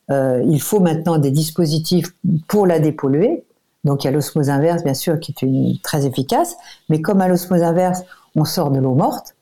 il 0.09 0.61
faut 0.61 0.79
maintenant 0.79 1.17
des 1.17 1.31
dispositifs 1.31 2.15
pour 2.47 2.65
la 2.65 2.79
dépolluer. 2.79 3.43
Donc 3.83 4.03
il 4.03 4.07
y 4.07 4.09
a 4.09 4.11
l'osmose 4.11 4.49
inverse, 4.49 4.83
bien 4.83 4.93
sûr, 4.93 5.19
qui 5.19 5.33
est 5.41 5.83
très 5.83 6.05
efficace, 6.05 6.57
mais 6.89 6.99
comme 6.99 7.21
à 7.21 7.27
l'osmose 7.27 7.61
inverse, 7.61 8.03
on 8.35 8.43
sort 8.43 8.71
de 8.71 8.79
l'eau 8.79 8.95
morte, 8.95 9.35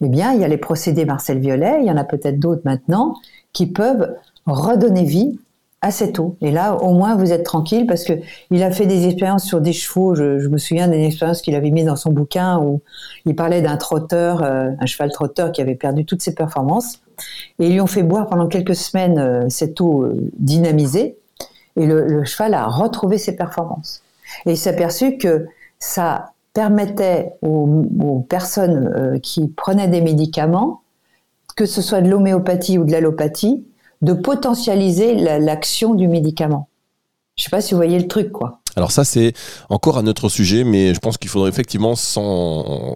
eh 0.00 0.08
bien, 0.08 0.32
il 0.32 0.40
y 0.40 0.44
a 0.44 0.48
les 0.48 0.58
procédés 0.58 1.04
Marcel 1.04 1.38
Violet, 1.38 1.78
il 1.80 1.86
y 1.86 1.90
en 1.90 1.96
a 1.96 2.04
peut-être 2.04 2.38
d'autres 2.38 2.62
maintenant, 2.64 3.14
qui 3.52 3.66
peuvent 3.66 4.16
redonner 4.46 5.04
vie 5.04 5.38
cette 5.90 6.18
eau. 6.18 6.36
Et 6.40 6.50
là, 6.50 6.74
au 6.74 6.92
moins, 6.92 7.16
vous 7.16 7.32
êtes 7.32 7.44
tranquille 7.44 7.86
parce 7.86 8.04
que 8.04 8.14
il 8.50 8.62
a 8.62 8.70
fait 8.70 8.86
des 8.86 9.06
expériences 9.06 9.44
sur 9.44 9.60
des 9.60 9.72
chevaux. 9.72 10.14
Je, 10.14 10.48
me 10.48 10.58
souviens 10.58 10.88
d'une 10.88 11.00
expérience 11.00 11.40
qu'il 11.40 11.54
avait 11.54 11.70
mise 11.70 11.86
dans 11.86 11.96
son 11.96 12.10
bouquin 12.10 12.58
où 12.58 12.80
il 13.24 13.36
parlait 13.36 13.62
d'un 13.62 13.76
trotteur, 13.76 14.42
euh, 14.42 14.70
un 14.78 14.86
cheval 14.86 15.12
trotteur 15.12 15.52
qui 15.52 15.60
avait 15.60 15.76
perdu 15.76 16.04
toutes 16.04 16.22
ses 16.22 16.34
performances. 16.34 17.00
Et 17.58 17.66
ils 17.66 17.72
lui 17.72 17.80
ont 17.80 17.86
fait 17.86 18.02
boire 18.02 18.26
pendant 18.26 18.48
quelques 18.48 18.76
semaines 18.76 19.18
euh, 19.18 19.48
cette 19.48 19.80
eau 19.80 20.02
euh, 20.02 20.30
dynamisée. 20.38 21.16
Et 21.76 21.86
le, 21.86 22.24
cheval 22.24 22.54
a 22.54 22.66
retrouvé 22.66 23.18
ses 23.18 23.36
performances. 23.36 24.02
Et 24.46 24.52
il 24.52 24.56
s'est 24.56 24.70
aperçu 24.70 25.16
que 25.16 25.46
ça 25.78 26.32
permettait 26.52 27.34
aux, 27.42 28.26
personnes 28.28 28.92
euh, 28.96 29.18
qui 29.20 29.46
prenaient 29.48 29.88
des 29.88 30.00
médicaments, 30.00 30.82
que 31.56 31.66
ce 31.66 31.80
soit 31.80 32.00
de 32.00 32.08
l'homéopathie 32.08 32.78
ou 32.78 32.84
de 32.84 32.90
l'allopathie, 32.90 33.64
de 34.02 34.12
potentialiser 34.12 35.14
l'action 35.14 35.94
du 35.94 36.08
médicament. 36.08 36.68
Je 37.36 37.42
ne 37.42 37.44
sais 37.44 37.50
pas 37.50 37.60
si 37.60 37.72
vous 37.72 37.78
voyez 37.78 37.98
le 37.98 38.08
truc, 38.08 38.32
quoi. 38.32 38.60
Alors 38.76 38.92
ça, 38.92 39.04
c'est 39.04 39.32
encore 39.70 39.98
un 39.98 40.06
autre 40.06 40.28
sujet, 40.28 40.64
mais 40.64 40.94
je 40.94 41.00
pense 41.00 41.18
qu'il 41.18 41.30
faudrait 41.30 41.48
effectivement 41.48 41.96
s'en 41.96 42.94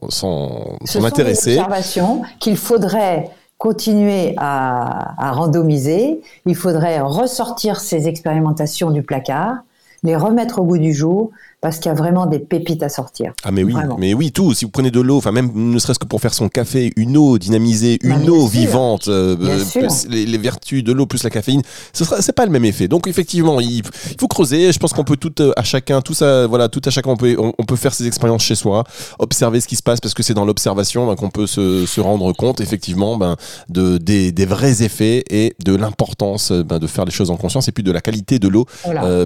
intéresser. 0.95 1.59
observations 1.59 2.23
qu'il 2.39 2.57
faudrait 2.57 3.31
continuer 3.59 4.35
à, 4.37 5.29
à 5.29 5.33
randomiser. 5.33 6.21
Il 6.47 6.55
faudrait 6.57 7.01
ressortir 7.01 7.81
ces 7.81 8.09
expérimentations 8.09 8.91
du 8.91 9.03
placard, 9.03 9.57
les 10.03 10.17
remettre 10.17 10.61
au 10.61 10.65
goût 10.65 10.79
du 10.79 10.93
jour, 10.93 11.31
parce 11.63 11.77
qu'il 11.79 11.87
y 11.87 11.93
a 11.93 11.95
vraiment 11.95 12.27
des 12.27 12.41
pépites 12.41 12.83
à 12.83 12.89
sortir. 12.89 13.33
Ah 13.45 13.53
mais 13.53 13.63
oui, 13.63 13.73
mais 13.97 14.15
oui, 14.15 14.33
tout. 14.33 14.53
Si 14.53 14.65
vous 14.65 14.73
prenez 14.73 14.91
de 14.91 15.01
l'eau, 15.01 15.19
enfin 15.19 15.31
même 15.31 15.53
ne 15.55 15.79
serait-ce 15.79 16.01
que 16.01 16.07
pour 16.07 16.21
faire 16.21 16.35
son 16.35 16.49
café, 16.49 16.93
une 16.97 17.17
eau 17.17 17.39
dynamisée, 17.39 18.01
bah, 18.03 18.17
une 18.17 18.29
eau 18.29 18.49
vivante, 18.49 19.07
euh, 19.07 19.37
euh, 19.41 19.89
les, 20.11 20.39
vertus 20.39 20.83
de 20.83 20.93
l'eau 20.93 21.07
plus 21.07 21.23
la 21.23 21.31
caféine, 21.31 21.63
ce 21.93 22.05
sera, 22.05 22.21
c'est 22.21 22.33
pas 22.33 22.47
le 22.47 22.51
même 22.51 22.65
effet. 22.65 22.89
Donc 22.89 23.07
effectivement, 23.07 23.61
il, 23.61 23.83
faut 24.19 24.27
creuser. 24.27 24.73
Je 24.73 24.79
pense 24.81 24.93
qu'on 24.93 25.05
peut 25.05 25.17
tout 25.17 25.41
euh, 25.41 25.53
à 25.57 25.63
chacun, 25.63 26.01
tout 26.01 26.15
ça, 26.15 26.49
voilà, 26.49 26.69
tout 26.69 26.83
à 26.85 26.91
chacun, 26.91 27.11
on 27.11 27.17
peut, 27.17 27.37
on, 27.39 27.65
peut 27.65 27.77
faire 27.77 27.95
ses 27.95 28.09
expériences 28.09 28.43
chez 28.43 28.57
soi, 28.57 28.83
observer 29.21 29.61
ce 29.61 29.69
qui 29.69 29.77
se 29.77 29.85
passe 29.85 30.01
parce 30.01 30.15
que 30.15 30.25
c'est 30.25 30.35
dans 30.35 30.45
l'observation 30.45 31.07
ben, 31.07 31.15
qu'on 31.15 31.31
peut 31.31 31.47
se, 31.47 31.87
se, 31.87 32.01
rendre 32.01 32.33
compte 32.33 32.61
effectivement 32.61 33.17
ben, 33.17 33.37
de 33.69 33.99
des, 33.99 34.33
des, 34.33 34.47
vrais 34.47 34.83
effets 34.83 35.23
et 35.31 35.55
de 35.65 35.77
l'importance 35.77 36.51
ben, 36.51 36.81
de 36.81 36.89
faire 36.89 37.05
les 37.05 37.13
choses 37.13 37.31
en 37.31 37.37
conscience 37.37 37.69
et 37.69 37.73
puis 37.73 37.85
de 37.85 37.93
la 37.93 38.01
qualité 38.01 38.41
de 38.41 38.49
l'eau 38.49 38.67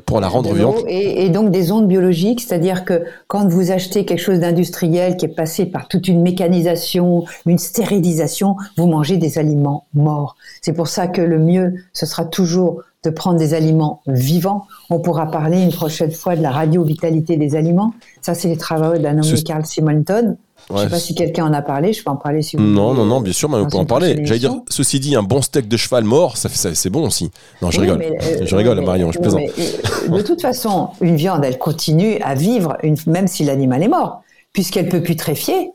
pour 0.05 0.20
la 0.20 0.29
rendre 0.29 0.53
vivante. 0.53 0.85
Et, 0.87 1.25
et 1.25 1.31
donc 1.31 1.51
des 1.51 1.72
ondes 1.72 1.88
biologiques 1.88 2.26
c'est-à-dire 2.39 2.85
que 2.85 3.05
quand 3.29 3.49
vous 3.49 3.71
achetez 3.71 4.05
quelque 4.05 4.21
chose 4.21 4.41
d'industriel 4.41 5.17
qui 5.17 5.27
est 5.27 5.35
passé 5.35 5.67
par 5.67 5.89
toute 5.89 6.09
une 6.09 6.23
mécanisation, 6.23 7.25
une 7.47 7.59
stérilisation, 7.59 8.57
vous 8.77 8.87
mangez 8.87 9.17
des 9.17 9.39
aliments 9.39 9.87
morts. 9.95 10.37
C'est 10.61 10.73
pour 10.73 10.89
ça 10.89 11.07
que 11.07 11.23
le 11.23 11.39
mieux, 11.39 11.75
ce 11.93 12.07
sera 12.07 12.25
toujours 12.25 12.83
de 13.05 13.11
prendre 13.11 13.39
des 13.39 13.55
aliments 13.55 14.03
vivants. 14.07 14.67
On 14.91 14.99
pourra 14.99 15.31
parler 15.31 15.62
une 15.62 15.73
prochaine 15.73 16.11
fois 16.11 16.35
de 16.35 16.43
la 16.43 16.51
radio-vitalité 16.51 17.37
des 17.37 17.55
aliments. 17.55 17.95
Ça, 18.21 18.35
c'est 18.35 18.49
les 18.49 18.57
travaux 18.57 18.99
d'un 18.99 19.19
homme, 19.23 19.43
Carl 19.45 19.65
Simonton. 19.65 20.37
Je 20.69 20.75
ne 20.75 20.79
sais 20.81 20.89
pas 20.89 20.99
si 20.99 21.15
quelqu'un 21.15 21.45
en 21.45 21.53
a 21.53 21.63
parlé, 21.63 21.93
je 21.93 22.03
peux 22.03 22.11
en 22.11 22.17
parler 22.17 22.43
si 22.43 22.57
vous 22.57 22.63
Non, 22.63 22.93
non, 22.93 23.05
non, 23.05 23.21
bien 23.21 23.33
sûr, 23.33 23.49
mais 23.49 23.57
on 23.57 23.69
peut 23.69 23.77
en 23.77 23.85
parler. 23.85 24.25
J'allais 24.25 24.41
dire, 24.41 24.55
ceci 24.69 24.99
dit, 24.99 25.15
un 25.15 25.23
bon 25.23 25.41
steak 25.41 25.69
de 25.69 25.77
cheval 25.77 26.05
mort, 26.05 26.37
ça, 26.37 26.49
ça 26.49 26.75
c'est 26.75 26.91
bon 26.91 27.07
aussi. 27.07 27.31
Non, 27.63 27.71
je 27.71 27.81
rigole. 27.81 28.03
Euh, 28.03 28.45
je 28.45 28.57
rigole, 28.57 28.81
Marion, 28.81 29.13
je 29.13 29.19
plaisante. 29.19 29.43
Euh, 29.59 30.09
de 30.09 30.23
toute 30.23 30.43
façon, 30.43 30.89
une 31.01 31.17
viande, 31.17 31.45
elle 31.45 31.59
continue 31.59 32.19
à 32.21 32.35
vivre, 32.35 32.77
une, 32.83 32.97
même 33.07 33.29
si 33.29 33.45
l'animal 33.45 33.83
est 33.83 33.89
mort, 33.89 34.23
puisqu'elle 34.53 34.89
peut 34.89 35.03
putréfier 35.03 35.71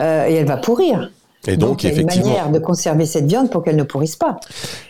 euh, 0.00 0.26
et 0.26 0.34
elle 0.34 0.46
va 0.46 0.56
pourrir. 0.56 1.10
Et 1.48 1.56
donc, 1.56 1.82
il 1.82 1.92
y 1.92 1.96
a 1.96 2.00
une 2.00 2.06
manière 2.06 2.50
de 2.50 2.58
conserver 2.60 3.04
cette 3.04 3.26
viande 3.26 3.50
pour 3.50 3.64
qu'elle 3.64 3.76
ne 3.76 3.82
pourrisse 3.82 4.14
pas. 4.14 4.36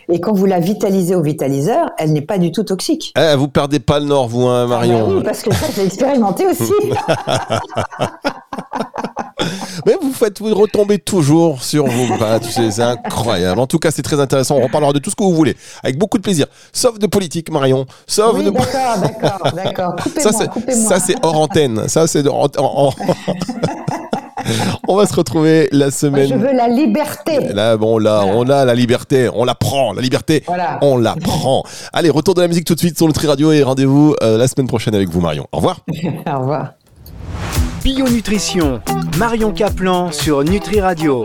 Et 0.07 0.19
quand 0.19 0.33
vous 0.33 0.45
la 0.45 0.59
vitalisez 0.59 1.15
au 1.15 1.23
vitaliseur, 1.23 1.89
elle 1.97 2.13
n'est 2.13 2.21
pas 2.21 2.37
du 2.37 2.51
tout 2.51 2.63
toxique. 2.63 3.11
Eh, 3.17 3.35
vous 3.35 3.47
perdez 3.47 3.79
pas 3.79 3.99
le 3.99 4.05
nord, 4.05 4.27
vous, 4.27 4.45
hein, 4.45 4.67
Marion. 4.67 4.99
Ah 4.99 5.07
bah 5.07 5.13
oui, 5.17 5.23
parce 5.23 5.41
que 5.41 5.53
ça, 5.53 5.65
j'ai 5.75 5.83
expérimenté 5.83 6.45
aussi. 6.45 6.71
Mais 9.85 9.95
vous 10.01 10.13
faites, 10.13 10.39
vous 10.39 10.53
retombez 10.53 10.99
toujours 10.99 11.63
sur 11.63 11.85
vos 11.85 12.17
pattes. 12.17 12.45
C'est 12.45 12.79
incroyable. 12.81 13.59
En 13.59 13.67
tout 13.67 13.79
cas, 13.79 13.91
c'est 13.91 14.01
très 14.01 14.19
intéressant. 14.19 14.57
On 14.57 14.63
reparlera 14.63 14.93
de 14.93 14.99
tout 14.99 15.09
ce 15.09 15.15
que 15.15 15.23
vous 15.23 15.35
voulez, 15.35 15.55
avec 15.83 15.97
beaucoup 15.97 16.17
de 16.17 16.23
plaisir. 16.23 16.47
Sauf 16.71 16.99
de 16.99 17.07
politique, 17.07 17.51
Marion. 17.51 17.85
Sauf 18.07 18.35
oui, 18.35 18.45
de. 18.45 18.49
D'accord, 18.49 18.97
d'accord, 19.01 19.51
d'accord. 19.53 19.95
Ça, 20.19 20.99
c'est, 20.99 21.15
hors 21.23 21.39
antenne. 21.39 21.87
Ça, 21.87 22.07
c'est. 22.07 22.27
En, 22.27 22.47
en... 22.57 22.91
on 24.87 24.95
va 24.95 25.05
se 25.05 25.15
retrouver 25.15 25.67
la 25.71 25.91
semaine. 25.91 26.29
Moi, 26.29 26.37
je 26.37 26.43
veux 26.43 26.53
la 26.53 26.67
liberté. 26.67 27.53
Là, 27.53 27.77
bon, 27.77 27.97
là, 27.97 28.21
voilà. 28.23 28.37
on 28.37 28.49
a 28.49 28.65
la 28.65 28.75
liberté. 28.75 29.29
On 29.33 29.43
la 29.43 29.55
prend. 29.55 29.93
La 29.93 30.01
liberté, 30.01 30.43
voilà. 30.45 30.79
on 30.81 30.97
la 30.97 31.15
prend. 31.15 31.63
Allez, 31.91 32.09
retour 32.09 32.33
de 32.33 32.41
la 32.41 32.47
musique 32.47 32.65
tout 32.65 32.75
de 32.75 32.79
suite 32.79 32.97
sur 32.97 33.07
Nutri 33.07 33.27
Radio 33.27 33.51
et 33.51 33.63
rendez-vous 33.63 34.15
euh, 34.21 34.37
la 34.37 34.47
semaine 34.47 34.67
prochaine 34.67 34.95
avec 34.95 35.09
vous, 35.09 35.21
Marion. 35.21 35.47
Au 35.51 35.57
revoir. 35.57 35.81
Au 36.27 36.39
revoir. 36.39 36.73
Bio 37.83 38.07
Nutrition, 38.07 38.81
Marion 39.17 39.51
Caplan 39.51 40.11
sur 40.11 40.43
Nutri 40.43 40.79
Radio. 40.79 41.23